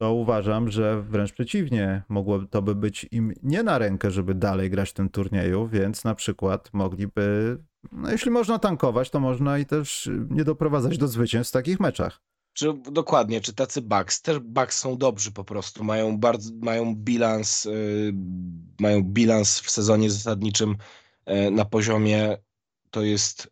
[0.00, 4.70] to uważam, że wręcz przeciwnie, mogłoby to by być im nie na rękę, żeby dalej
[4.70, 7.58] grać w tym turnieju, więc na przykład mogliby,
[7.92, 12.20] no jeśli można tankować, to można i też nie doprowadzać do zwycięstw w takich meczach.
[12.58, 14.22] Czy dokładnie, czy tacy Bucks?
[14.22, 18.12] Też Bucks są dobrzy po prostu, mają bardzo, mają bilans, y,
[18.80, 20.76] mają bilans w sezonie zasadniczym
[21.30, 22.36] y, na poziomie
[22.90, 23.50] to jest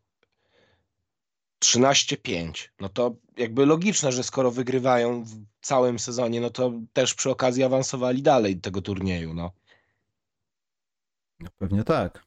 [1.65, 2.69] 13-5.
[2.81, 5.31] No to jakby logiczne, że skoro wygrywają w
[5.61, 9.53] całym sezonie, no to też przy okazji awansowali dalej tego turnieju, no.
[11.41, 12.27] No pewnie tak.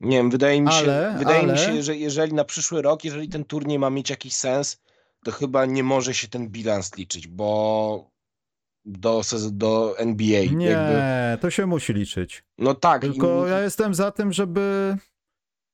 [0.00, 3.04] Nie wiem, wydaje mi się, Ale- wydaje mi ale- się, że jeżeli na przyszły rok,
[3.04, 4.83] jeżeli ten turniej ma mieć jakiś sens,
[5.24, 8.10] to chyba nie może się ten bilans liczyć, bo
[8.84, 9.22] do,
[9.52, 12.44] do NBA Nie, jakby, to się musi liczyć.
[12.58, 13.00] no tak.
[13.02, 14.96] Tylko i- ja jestem za tym, żeby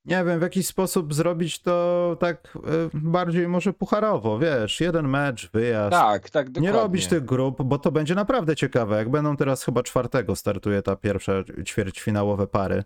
[0.05, 2.59] nie wiem, w jakiś sposób zrobić to tak e,
[2.93, 5.91] bardziej może pucharowo, wiesz, jeden mecz, wyjazd.
[5.91, 6.61] tak, tak, dokładnie.
[6.71, 8.97] nie robić tych grup, bo to będzie naprawdę ciekawe.
[8.97, 11.33] Jak będą teraz chyba czwartego startuje ta pierwsza
[11.65, 12.83] ćwierćfinałowe pary,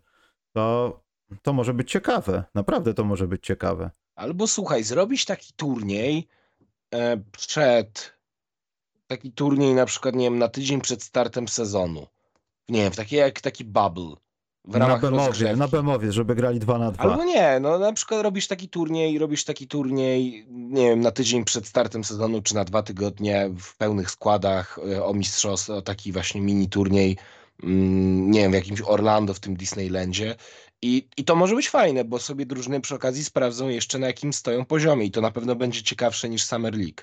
[0.56, 1.00] to
[1.42, 2.44] to może być ciekawe.
[2.56, 3.92] Naprawdę to może być ciekawe.
[4.16, 6.28] Albo słuchaj, zrobić taki turniej
[7.32, 8.16] przed
[9.08, 12.08] taki turniej na przykład, nie wiem, na tydzień przed startem sezonu.
[12.70, 14.16] Nie wiem, taki jak taki bubble
[14.68, 15.60] w Na ramach Bemowie, rozgrzewki.
[15.60, 17.04] na Bemowie, żeby grali dwa na dwa.
[17.04, 21.44] Albo nie, no na przykład robisz taki turniej, robisz taki turniej, nie wiem, na tydzień
[21.44, 26.42] przed startem sezonu, czy na dwa tygodnie w pełnych składach e, o mistrzostwo, taki właśnie
[26.42, 27.18] mini turniej,
[27.64, 30.36] mm, nie wiem, w jakimś Orlando, w tym Disneylandzie.
[30.82, 34.34] I, I to może być fajne, bo sobie drużyny przy okazji sprawdzą jeszcze na jakim
[34.34, 37.02] stoją poziomie i to na pewno będzie ciekawsze niż Summer League.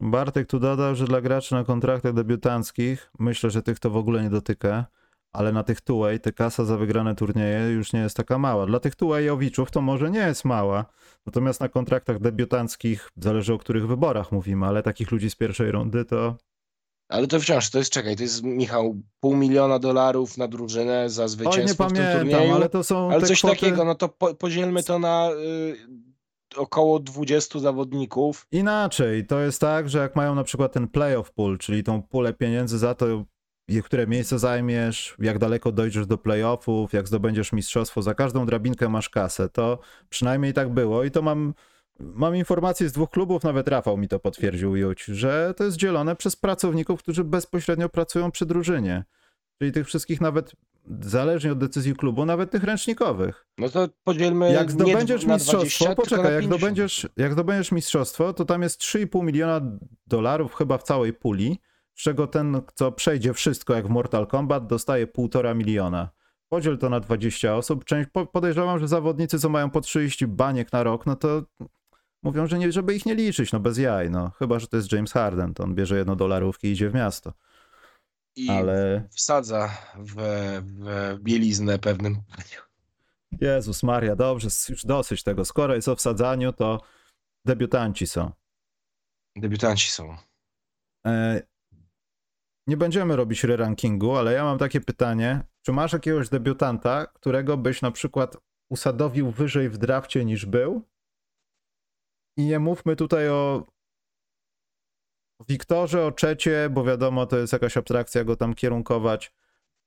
[0.00, 4.22] Bartek tu dodał, że dla graczy na kontraktach debiutanckich, myślę, że tych to w ogóle
[4.22, 4.86] nie dotyka,
[5.32, 8.66] ale na tych two-way te kasa za wygrane turnieje już nie jest taka mała.
[8.66, 10.84] Dla tych two-wayowiczów to może nie jest mała,
[11.26, 16.04] natomiast na kontraktach debiutanckich, zależy o których wyborach mówimy, ale takich ludzi z pierwszej rundy
[16.04, 16.36] to
[17.08, 21.22] Ale to wciąż, to jest, czekaj, to jest, Michał, pół miliona dolarów na drużynę za
[21.22, 22.54] Oj, nie zwycięstwo w tym pamiętam, turnieju.
[22.54, 23.54] ale to są Ale coś kwoty...
[23.54, 25.76] takiego, no to po, podzielmy to na y,
[26.56, 28.46] około 20 zawodników.
[28.52, 32.32] Inaczej, to jest tak, że jak mają na przykład ten playoff pool, czyli tą pulę
[32.32, 33.24] pieniędzy za to,
[33.84, 39.08] które miejsce zajmiesz, jak daleko dojdziesz do playoffów, jak zdobędziesz mistrzostwo, za każdą drabinkę masz
[39.10, 39.48] kasę.
[39.48, 39.78] To
[40.08, 41.54] przynajmniej tak było i to mam,
[42.00, 46.16] mam informacje z dwóch klubów, nawet Rafał mi to potwierdził, Juć, że to jest dzielone
[46.16, 49.04] przez pracowników, którzy bezpośrednio pracują przy drużynie.
[49.58, 50.52] Czyli tych wszystkich nawet,
[51.00, 53.46] zależnie od decyzji klubu, nawet tych ręcznikowych.
[53.58, 56.60] No to podzielmy Jak zdobędziesz mistrzostwo, 20, tylko poczekaj, jak 50.
[56.60, 59.60] zdobędziesz, jak zdobędziesz mistrzostwo, to tam jest 3,5 miliona
[60.06, 61.58] dolarów chyba w całej puli,
[61.94, 66.10] z czego ten, co przejdzie wszystko jak w Mortal Kombat, dostaje 1,5 miliona.
[66.48, 67.84] Podziel to na 20 osób.
[67.84, 71.42] Część, po- podejrzewam, że zawodnicy, co mają po 30 baniek na rok, no to
[72.24, 74.30] mówią, że nie, żeby ich nie liczyć, no bez jaj, no.
[74.30, 77.32] Chyba, że to jest James Harden, to on bierze jedno dolarówki i idzie w miasto.
[78.36, 80.14] I Ale wsadza w,
[80.64, 82.16] w bieliznę pewnym.
[83.40, 85.44] Jezus Maria, dobrze, już dosyć tego.
[85.44, 86.80] Skoro jest o wsadzaniu, to
[87.44, 88.32] debiutanci są.
[89.36, 90.16] Debiutanci są.
[91.06, 91.42] E,
[92.66, 95.40] Nie będziemy robić re-rankingu, ale ja mam takie pytanie.
[95.62, 98.36] Czy masz jakiegoś debiutanta, którego byś na przykład
[98.70, 100.82] usadowił wyżej w drafcie niż był?
[102.36, 103.66] I nie mówmy tutaj o
[105.48, 109.32] Wiktorze, o Czecie, bo wiadomo, to jest jakaś abstrakcja go tam kierunkować,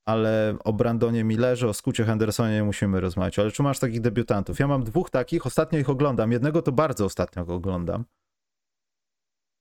[0.05, 3.39] ale o Brandonie Millerze, o Skucie Hendersonie nie musimy rozmawiać.
[3.39, 4.59] Ale czy masz takich debiutantów?
[4.59, 6.31] Ja mam dwóch takich, ostatnio ich oglądam.
[6.31, 8.05] Jednego to bardzo ostatnio go oglądam.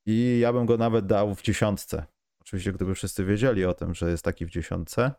[0.06, 2.06] I ja bym go nawet dał w dziesiątce.
[2.40, 5.12] Oczywiście, gdyby wszyscy wiedzieli o tym, że jest taki w dziesiątce.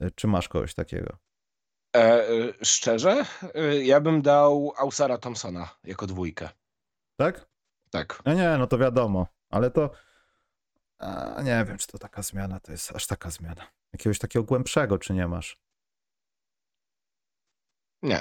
[0.00, 1.16] E, Czy masz kogoś takiego?
[1.96, 2.28] E, e,
[2.64, 3.24] szczerze,
[3.54, 6.48] e, ja bym dał Ausara Thompsona jako dwójkę.
[7.16, 7.46] Tak?
[7.90, 8.22] Tak.
[8.26, 9.90] No nie, no to wiadomo, ale to.
[10.98, 13.66] A, nie wiem, czy to taka zmiana to jest aż taka zmiana.
[13.92, 15.58] Jakiegoś takiego głębszego, czy nie masz?
[18.02, 18.20] Nie.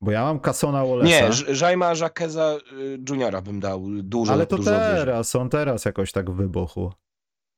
[0.00, 1.04] Bo ja mam Kasona Wallace'a.
[1.04, 4.96] Nie, Ż- Jaima Jaqueza y, Juniora bym dał dużo, ale to dużo wyżej.
[4.96, 6.92] teraz, on teraz jakoś tak wybuchł.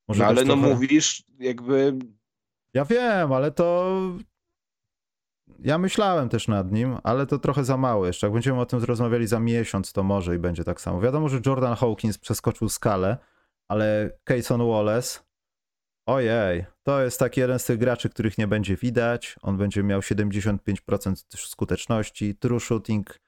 [0.08, 1.92] Może No ale no trochę- mówisz, jakby
[2.74, 3.96] Ja wiem, ale to.
[5.58, 8.26] Ja myślałem też nad nim, ale to trochę za mało jeszcze.
[8.26, 11.00] Jak będziemy o tym rozmawiali za miesiąc, to może i będzie tak samo.
[11.00, 13.16] Wiadomo, że Jordan Hawkins przeskoczył skalę,
[13.68, 15.20] ale Kayson Wallace.
[16.06, 19.36] Ojej, to jest taki jeden z tych graczy, których nie będzie widać.
[19.42, 23.20] On będzie miał 75% też skuteczności, true shooting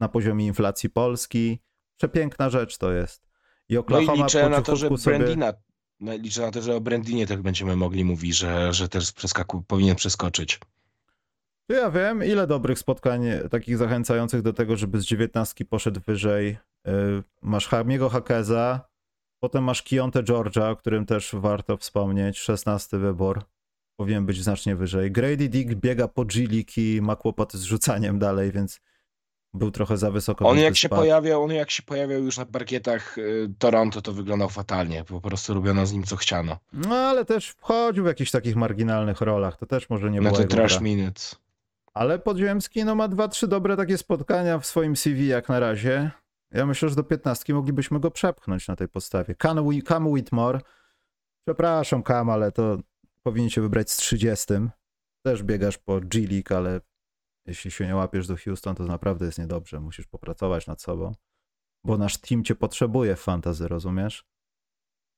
[0.00, 1.60] na poziomie inflacji Polski.
[1.96, 3.28] Przepiękna rzecz to jest.
[3.68, 5.18] I no Oklahoma i liczę na to, że sobie...
[5.18, 5.52] Brandina,
[6.00, 9.62] no, liczę na to, że o Brandinie też będziemy mogli mówić, że, że też przeskaku,
[9.62, 10.60] powinien przeskoczyć.
[11.70, 16.48] To Ja wiem, ile dobrych spotkań takich zachęcających do tego, żeby z dziewiętnastki poszedł wyżej.
[16.88, 16.90] Y,
[17.42, 18.88] Masz Hamiego Hakeza,
[19.40, 23.42] potem masz Kionte Georgia, o którym też warto wspomnieć, szesnasty wybór.
[23.96, 25.12] Powinien być znacznie wyżej.
[25.12, 28.80] Grady Dick biega po G-League ma kłopoty z rzucaniem dalej, więc
[29.54, 30.48] był trochę za wysoko.
[30.48, 31.02] On jak się spadł.
[31.02, 35.04] pojawiał, on jak się pojawiał już na parkietach y, Toronto, to wyglądał fatalnie.
[35.04, 36.56] Po prostu robiono z nim co chciano.
[36.72, 40.36] No ale też wchodził w jakichś takich marginalnych rolach, to też może nie No była
[40.36, 41.36] to jego trash minutes.
[42.00, 46.10] Ale Podziemski no, ma dwa, trzy dobre takie spotkania w swoim CV jak na razie.
[46.50, 49.34] Ja myślę, że do 15 moglibyśmy go przepchnąć na tej podstawie.
[49.84, 50.60] Cam, Whitmore.
[51.46, 52.78] Przepraszam, Cam, ale to
[53.22, 54.46] powinien się wybrać z 30.
[55.22, 56.80] Też biegasz po G League, ale
[57.46, 59.80] jeśli się nie łapiesz do Houston, to naprawdę jest niedobrze.
[59.80, 61.12] Musisz popracować nad sobą.
[61.84, 64.24] Bo nasz team cię potrzebuje w fantazy, rozumiesz?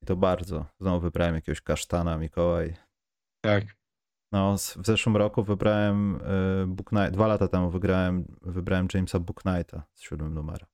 [0.03, 0.67] I to bardzo.
[0.81, 2.77] Znowu wybrałem jakiegoś kasztana, Mikołaj.
[3.41, 3.82] Tak.
[4.33, 6.17] No, w zeszłym roku wybrałem
[6.63, 10.69] y, Book Knight, dwa lata temu wygrałem, wybrałem Jamesa Book Knighta z siódmym numerem.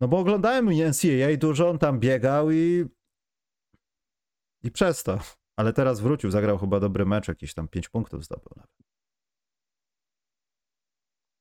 [0.00, 2.84] No bo oglądałem NCAA dużo, on tam biegał i
[4.62, 5.18] i przez to.
[5.56, 8.82] Ale teraz wrócił, zagrał chyba dobry mecz, jakiś tam 5 punktów zdobył nawet.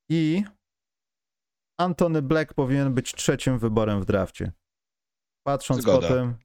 [0.10, 0.44] I
[1.80, 4.52] Antony Black powinien być trzecim wyborem w drafcie.
[5.44, 6.08] Patrząc Zgoda.
[6.08, 6.36] po tym,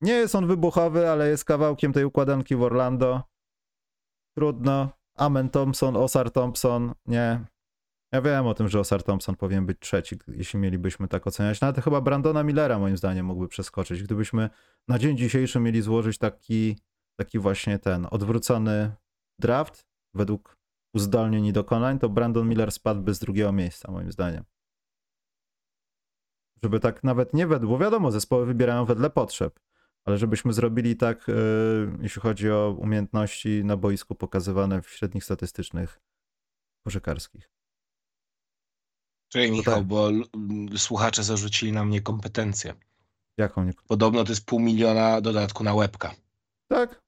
[0.00, 3.22] nie jest on wybuchowy, ale jest kawałkiem tej układanki w Orlando.
[4.36, 4.88] Trudno.
[5.16, 7.44] Amen Thompson, Osar Thompson, nie.
[8.12, 11.60] Ja wiem o tym, że Osar Thompson powinien być trzeci, jeśli mielibyśmy tak oceniać.
[11.60, 14.02] Nawet chyba Brandona Millera moim zdaniem mógłby przeskoczyć.
[14.02, 14.50] Gdybyśmy
[14.88, 16.76] na dzień dzisiejszy mieli złożyć taki,
[17.16, 18.92] taki właśnie ten odwrócony
[19.38, 20.58] draft według
[20.94, 24.44] uzdolnień i dokonań, to Brandon Miller spadłby z drugiego miejsca moim zdaniem.
[26.62, 29.60] Żeby tak nawet nie według, bo wiadomo, zespoły wybierają wedle potrzeb,
[30.08, 36.00] ale żebyśmy zrobili tak, yy, jeśli chodzi o umiejętności na boisku pokazywane w średnich statystycznych
[36.86, 37.50] koszykarskich.
[39.32, 39.84] Czyli Michał, tak.
[39.84, 40.10] bo
[40.76, 42.74] słuchacze zarzucili na mnie kompetencje.
[43.38, 43.72] Jaką nie...
[43.88, 46.14] Podobno to jest pół miliona dodatku na łebka.
[46.68, 47.00] Tak?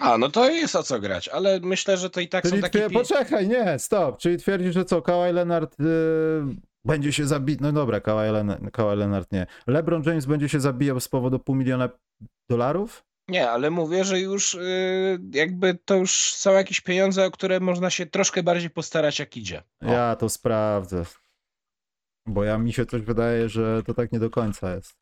[0.00, 2.62] A, no to jest o co grać, ale myślę, że to i tak Czyli są
[2.62, 2.88] takie...
[2.88, 4.18] twier- Poczekaj, nie, stop.
[4.18, 5.84] Czyli twierdzisz, że co, Kawhi Leonard y,
[6.84, 9.46] będzie się zabijał, no dobra, Kawhi Leonard, Kawhi Leonard nie.
[9.66, 11.88] LeBron James będzie się zabijał z powodu pół miliona
[12.50, 13.04] dolarów?
[13.28, 17.90] Nie, ale mówię, że już y, jakby to już są jakieś pieniądze, o które można
[17.90, 19.62] się troszkę bardziej postarać, jak idzie.
[19.80, 19.92] O.
[19.92, 21.04] Ja to sprawdzę.
[22.26, 24.96] Bo ja mi się coś wydaje, że to tak nie do końca jest.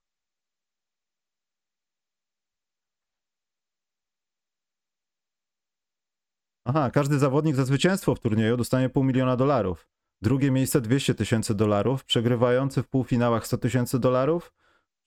[6.65, 9.92] Aha, każdy zawodnik za zwycięstwo w turnieju dostanie pół miliona dolarów.
[10.23, 14.53] Drugie miejsce 200 tysięcy dolarów, przegrywający w półfinałach 100 tysięcy dolarów,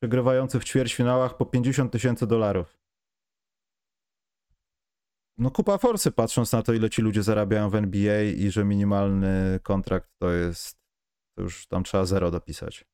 [0.01, 2.79] przegrywający w ćwierćfinałach po 50 tysięcy dolarów.
[5.37, 9.59] No kupa forsy, patrząc na to, ile ci ludzie zarabiają w NBA i że minimalny
[9.63, 10.79] kontrakt to jest,
[11.35, 12.85] to już tam trzeba zero dopisać.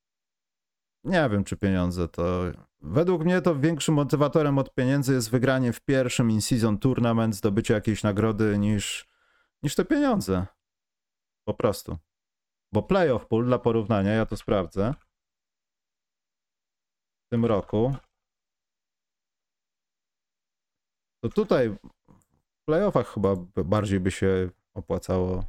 [1.04, 2.44] Nie wiem, czy pieniądze to...
[2.82, 8.04] Według mnie to większym motywatorem od pieniędzy jest wygranie w pierwszym in-season tournament, zdobycie jakiejś
[8.04, 9.08] nagrody niż,
[9.64, 10.46] niż te pieniądze.
[11.46, 11.98] Po prostu.
[12.74, 14.94] Bo playoff pool, dla porównania, ja to sprawdzę.
[17.26, 17.96] W tym roku.
[21.24, 25.44] To tutaj w playoffach chyba bardziej by się opłacało.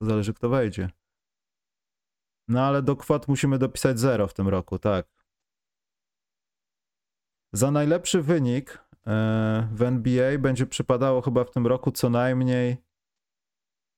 [0.00, 0.90] Zależy kto wejdzie.
[2.48, 5.06] No ale do kwot musimy dopisać zero w tym roku, tak.
[7.52, 12.76] Za najlepszy wynik e, w NBA będzie przypadało chyba w tym roku co najmniej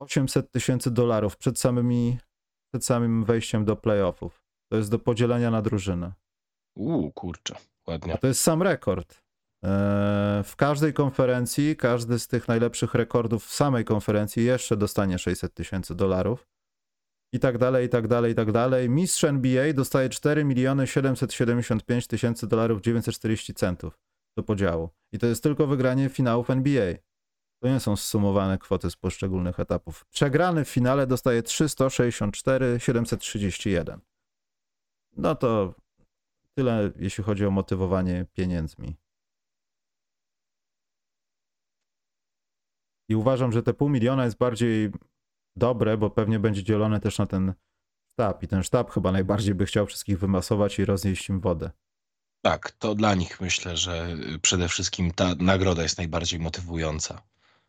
[0.01, 2.19] 800 tysięcy dolarów przed samymi,
[2.75, 4.43] przed samym wejściem do playoffów.
[4.71, 6.13] To jest do podzielenia na drużynę.
[6.77, 7.55] Uuu, kurczę,
[7.87, 8.19] A ładnie.
[8.19, 9.23] to jest sam rekord.
[9.65, 15.55] E, W każdej konferencji, każdy z tych najlepszych rekordów w samej konferencji jeszcze dostanie 600
[15.55, 16.47] tysięcy dolarów.
[17.35, 18.91] I tak dalej, i tak dalej, i tak dalej.
[18.91, 23.99] Mistrz NBA dostaje 4 miliony 775 tysięcy dolarów 940 centów
[24.39, 24.89] do podziału.
[25.13, 26.95] I to jest tylko wygranie finałów NBA.
[27.63, 30.05] To nie są zsumowane kwoty z poszczególnych etapów.
[30.11, 34.01] Przegrany w finale dostaje 364 731.
[35.17, 35.75] No to
[36.55, 38.97] tyle, jeśli chodzi o motywowanie pieniędzmi.
[43.09, 44.91] I uważam, że te pół miliona jest bardziej
[45.57, 47.55] dobre, bo pewnie będzie dzielone też na ten
[48.13, 48.43] sztab.
[48.43, 51.71] I ten sztab chyba najbardziej by chciał wszystkich wymasować i roznieść im wodę.
[52.45, 57.23] Tak, to dla nich myślę, że przede wszystkim ta nagroda jest najbardziej motywująca.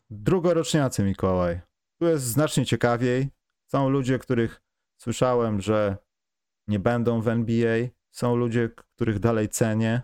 [0.10, 1.62] Drugoroczniacy Mikołaj.
[2.00, 3.30] Tu jest znacznie ciekawiej.
[3.66, 4.62] Są ludzie, których
[4.98, 5.98] słyszałem, że
[6.68, 7.88] nie będą w NBA.
[8.12, 10.02] Są ludzie, których dalej cenię.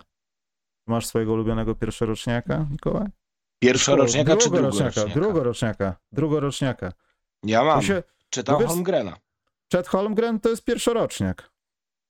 [0.86, 3.06] Masz swojego ulubionego pierwszoroczniaka, Mikołaj?
[3.58, 5.04] Pierwszoroczniaka czy drugoroczniaka?
[5.06, 5.96] drugoroczniaka?
[6.12, 6.92] Drugoroczniaka.
[7.42, 9.16] Ja mam, się, czytam wiesz- Holmgrena.
[9.72, 11.52] Chet Holmgren to jest pierwszoroczniak.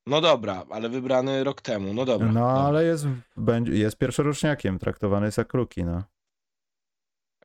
[0.06, 2.26] No dobra, ale wybrany rok temu, no dobra.
[2.26, 2.46] No, dobra.
[2.46, 6.02] ale jest, będzie, jest pierwszoroczniakiem, traktowany jest jak rookie, no.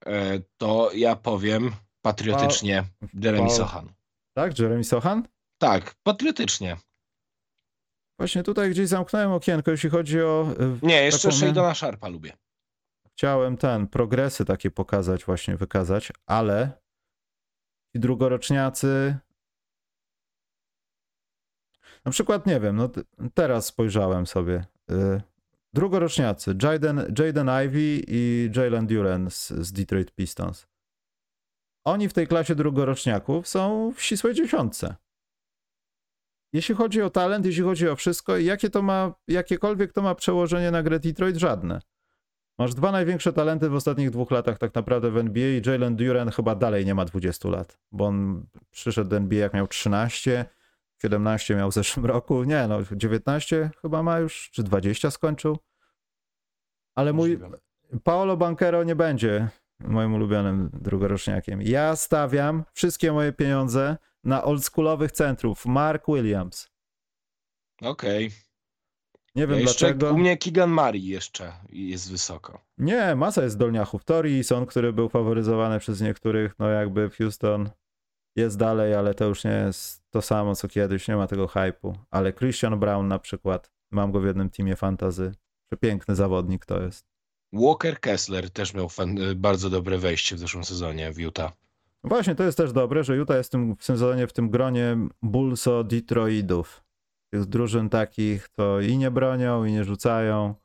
[0.08, 2.84] E, to ja powiem patriotycznie
[3.14, 3.94] Jeremy pa- Sochan.
[4.34, 5.28] Tak, Jeremy Sohan?
[5.62, 6.78] Tak, patriotycznie.
[8.20, 10.48] Właśnie tutaj gdzieś zamknąłem okienko, jeśli chodzi o...
[10.84, 12.34] y, Nie, jeszcze taką- Shadona Sharpa lubię.
[13.12, 16.72] Chciałem ten, progresy takie pokazać, właśnie wykazać, ale
[17.96, 19.18] ci drugoroczniacy...
[22.06, 22.90] Na przykład, nie wiem, no
[23.34, 24.66] teraz spojrzałem sobie.
[24.92, 25.22] y,
[25.78, 30.68] Drugoroczniacy, Jaden, Jaden Ivey i Jalen Duren z, z Detroit Pistons.
[31.86, 34.96] Oni w tej klasie drugoroczniaków są w ścisłej dziesiątce.
[36.54, 40.72] Jeśli chodzi o talent, jeśli chodzi o wszystko, jakie to ma, jakiekolwiek to ma przełożenie
[40.72, 41.82] na grę Detroit, żadne.
[42.60, 46.32] Masz dwa największe talenty w ostatnich dwóch latach tak naprawdę w NBA i Jalen Duren
[46.32, 50.46] chyba dalej nie ma 20 lat, bo on przyszedł do NBA jak miał 13,
[51.02, 55.58] 17 miał w zeszłym roku, nie no, 19 chyba ma już, czy 20 skończył.
[56.98, 57.40] Ale mój.
[58.04, 61.62] Paolo Banquero nie będzie moim ulubionym drugoroczniakiem.
[61.62, 65.66] Ja stawiam wszystkie moje pieniądze na oldschoolowych centrów.
[65.66, 66.70] Mark Williams.
[67.82, 68.32] Okej.
[69.36, 70.14] Nie Ja wiem Jeszcze dlaczego.
[70.14, 72.62] u mnie Keegan Murray jeszcze jest wysoko.
[72.78, 74.04] Nie, masa jest dolniachów.
[74.06, 77.70] Tori Son, który był faworyzowany przez niektórych, no jakby w Houston
[78.36, 81.98] jest dalej, ale to już nie jest to samo co kiedyś, nie ma tego hypu.
[82.12, 85.32] Ale Christian Brown na przykład, mam go w jednym teamie fantazy.
[85.72, 87.06] Przepiękny zawodnik to jest.
[87.54, 88.90] Walker Kessler też miał
[89.36, 91.52] bardzo dobre wejście w zeszłym sezonie w Utah.
[92.04, 94.50] Właśnie, to jest też dobre, że Utah jest w tym, w tym sezonie w tym
[94.50, 96.84] gronie Bullso Detroitów.
[97.34, 100.56] Tych drużyn takich, to i nie bronią, i nie rzucają,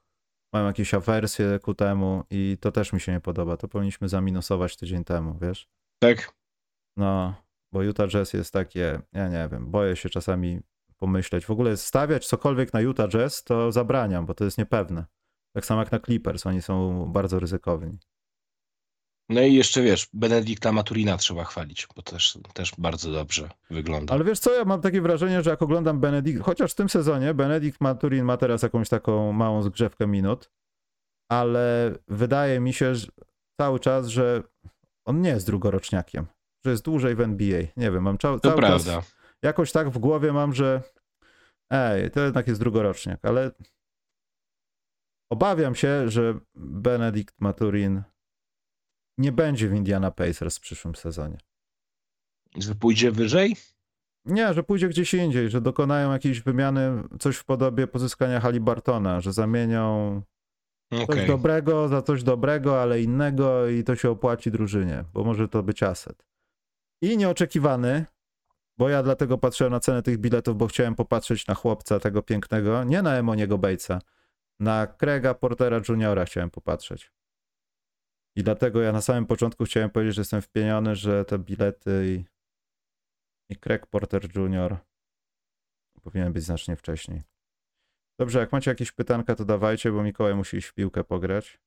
[0.53, 3.57] mają jakieś awersje ku temu i to też mi się nie podoba.
[3.57, 5.69] To powinniśmy zaminusować tydzień temu, wiesz?
[6.03, 6.35] Tak?
[6.97, 7.35] No,
[7.73, 10.61] bo Utah Jazz jest takie, ja nie wiem, boję się czasami
[11.03, 11.47] pomyśleć.
[11.47, 15.05] W ogóle stawiać cokolwiek na Utah Jazz to zabraniam, bo to jest niepewne.
[15.55, 17.99] Tak samo jak na Clippers, oni są bardzo ryzykowni.
[19.29, 24.15] No i jeszcze wiesz, Benedykta Maturina trzeba chwalić, bo też, też bardzo dobrze wygląda.
[24.15, 27.35] Ale wiesz co, ja mam takie wrażenie, że jak oglądam Benedikt, chociaż w tym sezonie
[27.35, 30.51] Benedikt Maturin ma teraz jakąś taką małą zgrzewkę minut,
[31.31, 33.07] ale wydaje mi się że
[33.61, 34.43] cały czas, że
[35.05, 36.27] on nie jest drugoroczniakiem,
[36.65, 37.63] że jest dłużej w NBA.
[37.77, 38.85] Nie wiem, mam cza- to cały prawda.
[38.97, 40.83] czas jakoś tak w głowie mam, że
[41.71, 43.51] ej, to jednak jest drugoroczniak, ale
[45.31, 48.03] obawiam się, że Benedikt Maturin
[49.19, 51.39] nie będzie w Indiana Pacers w przyszłym sezonie.
[52.57, 53.57] Że pójdzie wyżej?
[54.25, 59.33] Nie, że pójdzie gdzieś indziej, że dokonają jakiejś wymiany, coś w podobie pozyskania Halibartona, że
[59.33, 60.23] zamienią
[60.93, 61.27] coś Okej.
[61.27, 65.83] dobrego za coś dobrego, ale innego i to się opłaci drużynie, bo może to być
[65.83, 66.27] aset.
[67.03, 68.07] I nieoczekiwany,
[68.79, 72.85] bo ja dlatego patrzyłem na cenę tych biletów, bo chciałem popatrzeć na chłopca tego pięknego,
[72.85, 73.99] nie na Emoniego Batesa,
[74.61, 77.13] na Craiga Portera Juniora chciałem popatrzeć.
[78.37, 82.25] I dlatego ja na samym początku chciałem powiedzieć, że jestem wpieniony, że te bilety i,
[83.53, 84.77] i Craig Porter Jr.
[86.03, 87.23] powinien być znacznie wcześniej.
[88.19, 91.61] Dobrze, jak macie jakieś pytanka, to dawajcie, bo Mikołaj musi iść w piłkę pograć.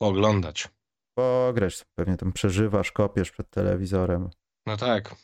[0.00, 0.68] Oglądać.
[1.14, 4.30] Pograć, pewnie tam przeżywasz, kopiesz przed telewizorem.
[4.66, 5.14] No tak.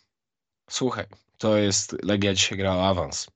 [0.71, 1.05] Słuchaj,
[1.39, 3.27] to jest Legia dzisiaj grała awans.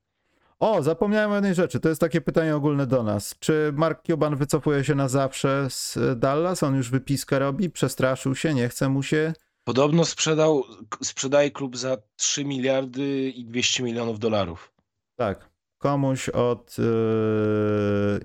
[0.61, 1.81] O, zapomniałem o jednej rzeczy.
[1.81, 3.35] To jest takie pytanie ogólne do nas.
[3.39, 6.63] Czy Mark Cuban wycofuje się na zawsze z Dallas?
[6.63, 7.71] On już wypiskę robi?
[7.71, 8.55] Przestraszył się?
[8.55, 9.33] Nie chce mu się?
[9.65, 10.65] Podobno sprzedał,
[11.03, 14.73] sprzedaje klub za 3 miliardy i 200 milionów dolarów.
[15.17, 15.49] Tak.
[15.79, 16.85] Komuś od yy,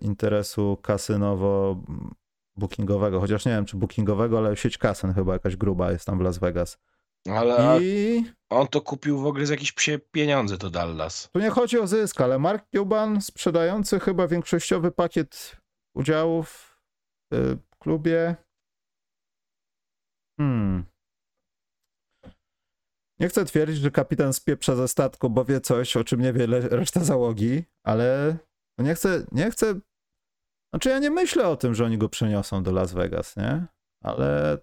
[0.01, 6.17] interesu kasynowo-bookingowego, chociaż nie wiem czy bookingowego, ale sieć kasyn chyba jakaś gruba jest tam
[6.17, 6.77] w Las Vegas.
[7.29, 11.29] Ale I on to kupił w ogóle za jakieś psie pieniądze to Dallas.
[11.33, 15.57] tu nie chodzi o zysk, ale Mark Cuban sprzedający chyba większościowy pakiet
[15.95, 16.79] udziałów
[17.33, 18.35] w klubie.
[20.39, 20.85] Hmm.
[23.19, 26.47] Nie chcę twierdzić, że kapitan spieprza ze statku, bo wie coś, o czym nie wie
[26.47, 28.37] le- reszta załogi, ale
[28.77, 29.79] no nie chcę, nie chcę.
[30.73, 33.65] Znaczy, ja nie myślę o tym, że oni go przeniosą do Las Vegas, nie?
[34.03, 34.57] Ale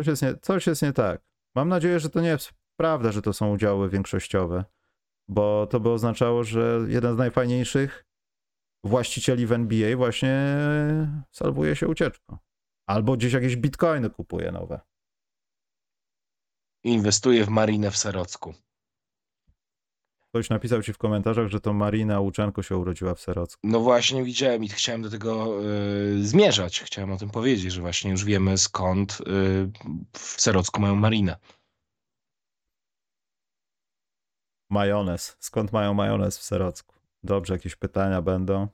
[0.00, 1.22] coś jest nie, coś jest nie tak.
[1.54, 4.64] Mam nadzieję, że to nie jest prawda, że to są udziały większościowe,
[5.28, 8.04] bo to by oznaczało, że jeden z najfajniejszych
[8.84, 10.56] właścicieli w NBA właśnie
[11.30, 12.38] salwuje się ucieczką.
[12.88, 14.80] Albo gdzieś jakieś bitcoiny kupuje nowe.
[16.84, 18.54] Inwestuje w marinę w Serocku.
[20.30, 23.60] Ktoś napisał ci w komentarzach, że to Marina Łuczenko się urodziła w Serocku.
[23.64, 26.80] No właśnie widziałem i chciałem do tego y, zmierzać.
[26.80, 29.24] Chciałem o tym powiedzieć, że właśnie już wiemy skąd y,
[30.12, 31.36] w Serocku mają marinę.
[34.70, 35.36] Majonez.
[35.40, 36.94] Skąd mają majonez w Serocku?
[37.22, 38.68] Dobrze, jakieś pytania będą.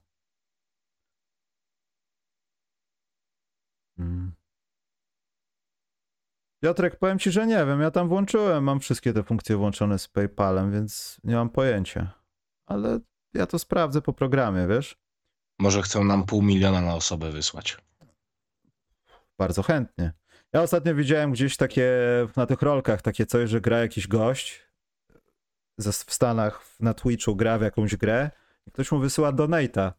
[3.96, 4.32] Hmm.
[6.62, 7.80] Piotrek, powiem ci, że nie wiem.
[7.80, 12.12] Ja tam włączyłem, mam wszystkie te funkcje włączone z PayPalem, więc nie mam pojęcia.
[12.66, 13.00] Ale
[13.34, 14.96] ja to sprawdzę po programie, wiesz?
[15.59, 17.76] Może chcą nam pół miliona na osobę wysłać.
[19.38, 20.12] Bardzo chętnie.
[20.52, 21.92] Ja ostatnio widziałem gdzieś takie
[22.36, 24.66] na tych rolkach takie coś, że gra jakiś gość
[25.78, 28.30] w Stanach na Twitchu gra w jakąś grę
[28.66, 29.92] i ktoś mu wysyła donate'a.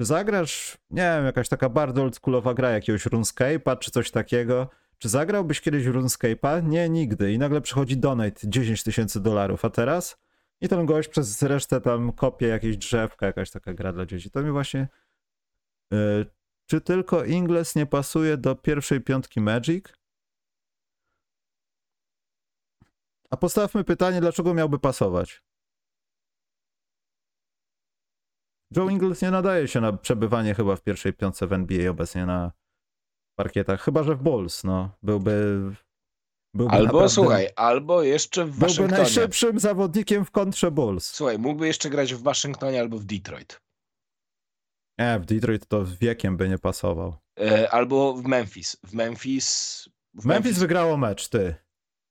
[0.00, 4.68] Czy zagrasz, nie wiem, jakaś taka bardzo oldschoolowa gra jakiegoś RuneScape'a czy coś takiego?
[4.98, 6.64] Czy zagrałbyś kiedyś RuneScape'a?
[6.64, 7.32] Nie, nigdy.
[7.32, 10.16] I nagle przychodzi donate 10 tysięcy dolarów, a teraz?
[10.60, 14.30] I ten gość przez resztę tam kopie jakieś drzewka, jakaś taka gra dla dzieci.
[14.30, 14.88] To mi właśnie...
[15.90, 16.26] Yy,
[16.66, 19.84] czy tylko Ingles nie pasuje do pierwszej piątki Magic?
[23.30, 25.42] A postawmy pytanie, dlaczego miałby pasować?
[28.76, 32.52] Joe Ingles nie nadaje się na przebywanie chyba w pierwszej piątce w NBA obecnie na
[33.34, 34.90] parkietach, chyba że w Bulls, no.
[35.02, 35.60] Byłby...
[36.54, 39.02] byłby Albo naprawdę- słuchaj, albo jeszcze w Byłby Waszyngtonie.
[39.02, 41.06] najszybszym zawodnikiem w kontrze Bulls.
[41.06, 43.60] Słuchaj, mógłby jeszcze grać w Waszyngtonie albo w Detroit.
[44.98, 47.16] Nie, w Detroit to wiekiem by nie pasował.
[47.40, 48.76] E, albo w Memphis.
[48.82, 49.88] W Memphis.
[50.14, 51.54] W Memphis wygrało mecz, ty.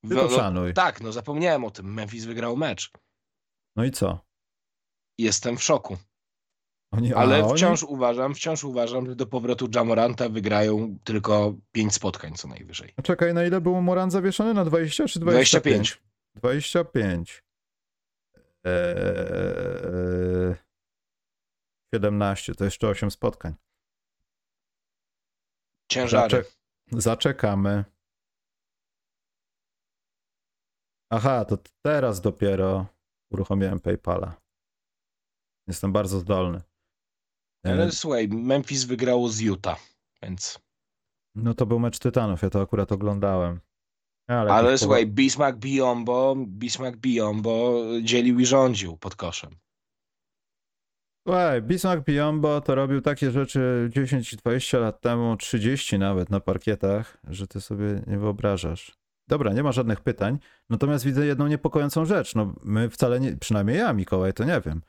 [0.09, 0.61] Ty no, no.
[0.76, 1.93] Tak, no zapomniałem o tym.
[1.93, 2.91] Memphis wygrał mecz.
[3.76, 4.19] No i co?
[5.19, 5.97] Jestem w szoku.
[6.97, 12.33] Oni, Ale oni- wciąż uważam, wciąż uważam, że do powrotu Jamoranta wygrają tylko 5 spotkań
[12.33, 12.93] co najwyżej.
[13.03, 14.53] Czekaj, na ile był Moran zawieszony?
[14.53, 15.73] Na 20 czy 25?
[15.75, 16.03] 25.
[16.35, 17.43] 25.
[18.63, 20.55] Eee,
[21.95, 23.53] 17, to jeszcze 8 spotkań.
[25.91, 26.29] Ciężary.
[26.37, 26.55] Zaczek-
[26.91, 27.85] zaczekamy.
[31.11, 32.85] Aha, to teraz dopiero
[33.31, 34.41] uruchomiłem PayPala.
[35.67, 36.61] Jestem bardzo zdolny.
[37.64, 39.80] Ale słuchaj, Memphis wygrało z Utah,
[40.22, 40.59] więc
[41.36, 43.59] No to był mecz Tytanów, ja to akurat oglądałem.
[44.28, 49.49] Ale, Ale jakiś słuchaj, Bismarck Biombo, Bismarck Biombo dzielił i rządził pod koszem.
[51.28, 57.47] Słuchaj, Bismarck Biombo to robił takie rzeczy 10-20 lat temu, 30 nawet na parkietach, że
[57.47, 58.97] ty sobie nie wyobrażasz.
[59.28, 60.39] Dobra, nie ma żadnych pytań.
[60.70, 62.36] Natomiast widzę jedną niepokojącą rzecz.
[62.36, 64.82] No, my wcale nie, przynajmniej ja, Mikołaj, to nie wiem.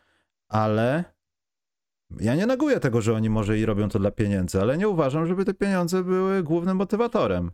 [0.49, 1.05] Ale
[2.21, 5.27] ja nie neguję tego, że oni może i robią to dla pieniędzy, ale nie uważam,
[5.27, 7.51] żeby te pieniądze były głównym motywatorem.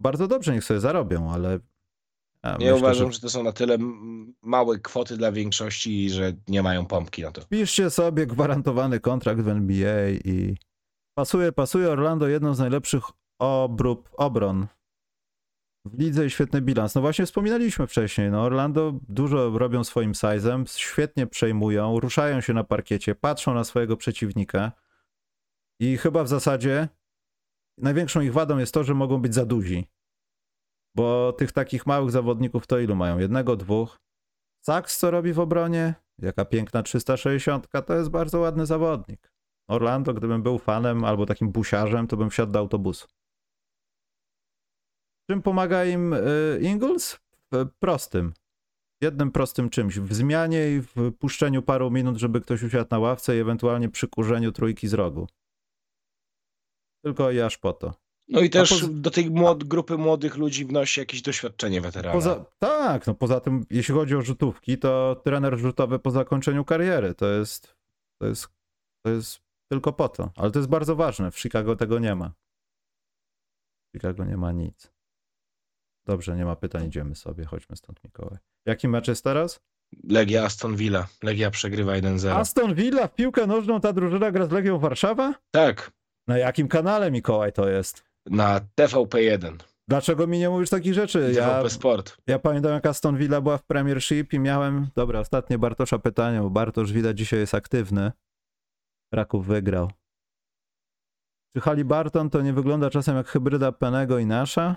[0.00, 1.58] Bardzo dobrze, niech sobie zarobią, ale.
[2.44, 3.12] Ja Ja myślę, uważam, że...
[3.12, 3.78] że to są na tyle
[4.42, 7.42] małe kwoty dla większości, że nie mają pompki na to.
[7.48, 10.56] Piszcie sobie gwarantowany kontrakt w NBA i
[11.14, 13.02] pasuje, pasuje Orlando jedną z najlepszych
[13.38, 14.66] obrób, obron
[15.86, 16.94] w lidze i świetny bilans.
[16.94, 22.64] No właśnie wspominaliśmy wcześniej, no Orlando dużo robią swoim sizem, świetnie przejmują, ruszają się na
[22.64, 24.72] parkiecie, patrzą na swojego przeciwnika
[25.80, 26.88] i chyba w zasadzie
[27.78, 29.88] największą ich wadą jest to, że mogą być za duzi.
[30.94, 33.18] Bo tych takich małych zawodników to ilu mają?
[33.18, 34.00] Jednego, dwóch?
[34.64, 35.94] Saks co robi w obronie?
[36.18, 39.32] Jaka piękna 360, to jest bardzo ładny zawodnik.
[39.68, 43.08] Orlando, gdybym był fanem albo takim busiarzem, to bym wsiadł do autobusu.
[45.30, 46.14] Czym pomaga im
[46.60, 47.18] Ingles?
[47.52, 48.32] W prostym.
[49.02, 49.98] Jednym prostym czymś.
[49.98, 54.08] W zmianie i w puszczeniu paru minut, żeby ktoś usiadł na ławce i ewentualnie przy
[54.08, 55.28] kurzeniu trójki z rogu.
[57.04, 57.94] Tylko i aż po to.
[58.28, 62.12] No i też poza- do tej młod- grupy młodych ludzi wnosi jakieś doświadczenie weterana.
[62.14, 67.14] Poza, tak, no poza tym, jeśli chodzi o rzutówki, to trener rzutowy po zakończeniu kariery
[67.14, 67.76] to jest,
[68.20, 68.48] to jest,
[69.04, 69.40] to jest
[69.72, 70.30] tylko po to.
[70.36, 71.30] Ale to jest bardzo ważne.
[71.30, 72.28] W Chicago tego nie ma.
[72.28, 74.92] W Chicago nie ma nic.
[76.06, 77.44] Dobrze, nie ma pytań, idziemy sobie.
[77.44, 78.38] Chodźmy stąd, Mikołaj.
[78.66, 79.60] Jaki mecz jest teraz?
[80.08, 81.06] Legia Aston Villa.
[81.22, 82.28] Legia przegrywa 1-0.
[82.30, 85.34] Aston Villa w piłkę nożną, ta drużyna gra z Legią Warszawa?
[85.50, 85.92] Tak,
[86.28, 88.04] Na jakim kanale, Mikołaj, to jest?
[88.30, 89.56] na TVP1.
[89.88, 91.32] Dlaczego mi nie mówisz takich rzeczy?
[91.34, 92.16] Ja, TVP Sport.
[92.26, 94.88] Ja pamiętam, jak Aston Villa była w Premiership i miałem...
[94.94, 98.12] Dobra, ostatnie Bartosza pytanie, bo Bartosz widać dzisiaj jest aktywny.
[99.14, 99.90] Raków wygrał.
[101.56, 104.76] Czy Halibarton to nie wygląda czasem jak hybryda Penego i Nasza?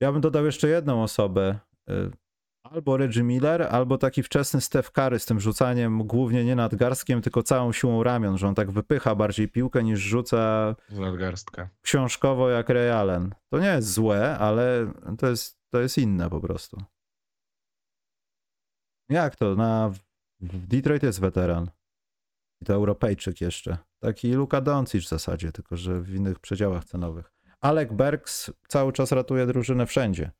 [0.00, 1.58] Ja bym dodał jeszcze jedną osobę.
[1.90, 2.10] Y,
[2.72, 7.42] Albo Reggie Miller, albo taki wczesny Steph Curry z tym rzucaniem głównie nie nadgarstkiem, tylko
[7.42, 11.68] całą siłą ramion, że on tak wypycha bardziej piłkę niż rzuca Nadgarstka.
[11.82, 13.34] książkowo jak Ray Allen.
[13.52, 16.82] To nie jest złe, ale to jest, to jest inne po prostu.
[19.08, 19.54] Jak to?
[19.54, 19.92] Na,
[20.40, 21.70] Detroit jest weteran.
[22.62, 23.78] I to Europejczyk jeszcze.
[24.02, 27.32] Taki Luka Doncic w zasadzie, tylko że w innych przedziałach cenowych.
[27.66, 30.30] Alec Bergs cały czas ratuje drużynę wszędzie.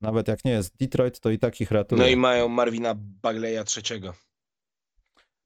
[0.00, 2.02] Nawet jak nie jest Detroit, to i tak ich ratuje.
[2.02, 4.14] No i mają Marvina Bagleya trzeciego.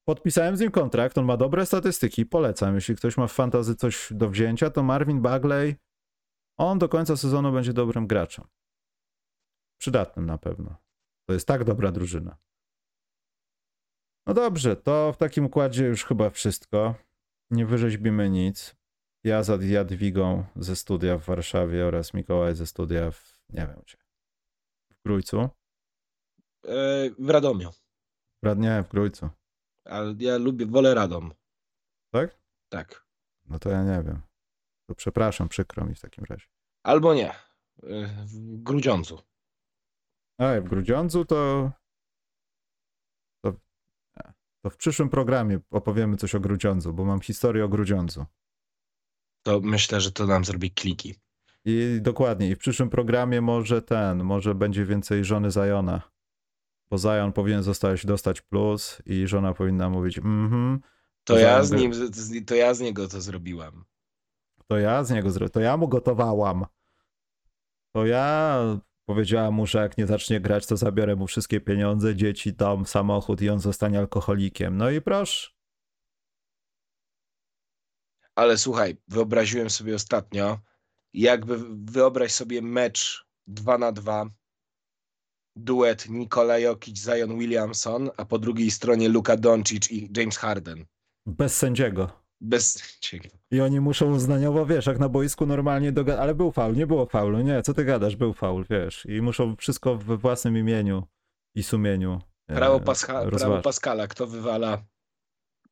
[0.05, 2.75] Podpisałem z nim kontrakt, on ma dobre statystyki, polecam.
[2.75, 5.75] Jeśli ktoś ma w fantazy coś do wzięcia, to Marvin Bagley,
[6.57, 8.45] on do końca sezonu będzie dobrym graczem.
[9.81, 10.75] Przydatnym na pewno.
[11.25, 12.37] To jest tak dobra drużyna.
[14.25, 16.95] No dobrze, to w takim układzie już chyba wszystko.
[17.51, 18.76] Nie wyrzeźbimy nic.
[19.27, 23.97] Ja z Jadwigą ze studia w Warszawie oraz Mikołaj ze studia w, nie wiem gdzie,
[24.91, 25.39] w Grójcu.
[25.39, 25.49] E,
[27.19, 27.69] w Radomiu.
[28.43, 29.29] Brat, Nie, w Grójcu.
[29.85, 31.33] Ale ja lubię, wolę Radom.
[32.11, 32.39] Tak?
[32.69, 33.05] Tak.
[33.45, 34.21] No to ja nie wiem.
[34.89, 36.47] To przepraszam, przykro mi w takim razie.
[36.83, 37.31] Albo nie.
[37.31, 37.35] E,
[38.25, 39.21] w Grudziądzu.
[40.37, 41.71] A, w Grudziądzu to,
[43.41, 43.53] to.
[44.61, 48.25] To w przyszłym programie opowiemy coś o Grudziądzu, bo mam historię o Grudziądzu.
[49.47, 51.15] To myślę, że to nam zrobi kliki.
[51.65, 56.01] I dokładnie, i w przyszłym programie może ten, może będzie więcej żony Zajona.
[56.89, 60.79] Bo Zajon powinien zostać, dostać plus i żona powinna mówić, mhm,
[61.23, 61.91] To Zajem ja z nim,
[62.45, 63.85] to ja z niego to zrobiłam.
[64.67, 65.49] to ja z niego zro...
[65.49, 66.65] to ja mu gotowałam.
[67.91, 68.59] To ja
[69.05, 73.41] powiedziałam mu, że jak nie zacznie grać, to zabiorę mu wszystkie pieniądze, dzieci, dom, samochód
[73.41, 74.77] i on zostanie alkoholikiem.
[74.77, 75.56] No i proszę.
[78.37, 80.59] Ale słuchaj, wyobraziłem sobie ostatnio,
[81.13, 81.57] jakby
[81.91, 84.29] wyobraź sobie mecz 2 na 2
[85.55, 90.85] duet Nikola Jokic, Zion Williamson, a po drugiej stronie Luka Doncic i James Harden.
[91.25, 92.09] Bez sędziego.
[92.41, 92.97] Bez
[93.51, 97.05] I oni muszą uznaniowo, wiesz, jak na boisku normalnie dogadać, ale był faul, nie było
[97.05, 99.05] faulu, nie, co ty gadasz, był faul, wiesz.
[99.05, 101.03] I muszą wszystko we własnym imieniu
[101.55, 103.61] i sumieniu e, prawo, Pascha, prawo.
[103.61, 104.83] Pascala, kto wywala.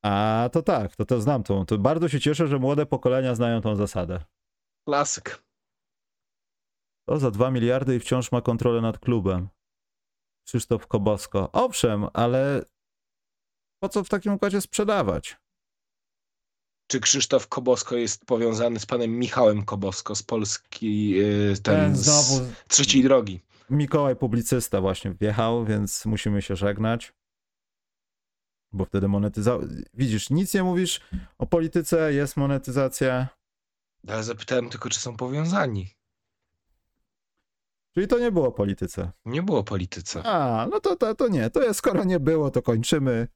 [0.06, 3.62] A, to tak, to to znam tą, to bardzo się cieszę, że młode pokolenia znają
[3.62, 4.24] tą zasadę.
[4.88, 5.44] Klasyk.
[7.08, 9.50] To za 2 miliardy i wciąż ma kontrolę nad klubem.
[10.48, 11.50] Krzysztof Kobosko.
[11.52, 12.66] Owszem, ale
[13.84, 15.38] po co w takim układzie sprzedawać?
[16.92, 22.00] Czy Krzysztof Kobosko jest powiązany z panem Michałem Kobosko z Polski, y, ten, Ten z
[22.00, 23.40] znowu trzeciej drogi?
[23.70, 27.14] Mikołaj publicysta właśnie wjechał, więc musimy się żegnać.
[28.76, 29.68] Bo wtedy monetyzacja.
[29.94, 31.02] Widzisz, nic nie mówisz
[31.38, 33.28] o polityce, jest monetyzacja.
[34.08, 35.90] Ale zapytałem tylko, czy są powiązani.
[37.94, 39.12] Czyli to nie było o polityce.
[39.26, 40.24] Nie było o polityce.
[40.24, 41.50] A, no to, to, to nie.
[41.50, 43.28] To jest, skoro nie było, to kończymy.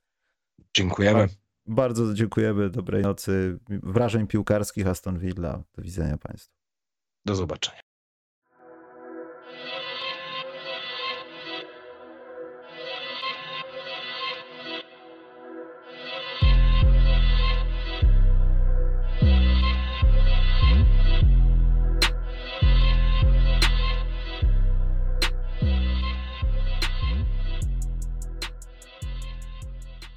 [0.74, 1.28] Dziękujemy.
[1.66, 2.70] Bardzo dziękujemy.
[2.70, 3.60] Dobrej nocy.
[3.70, 5.64] Wrażeń piłkarskich Aston Villa.
[5.74, 6.54] Do widzenia Państwu.
[7.26, 7.89] Do zobaczenia.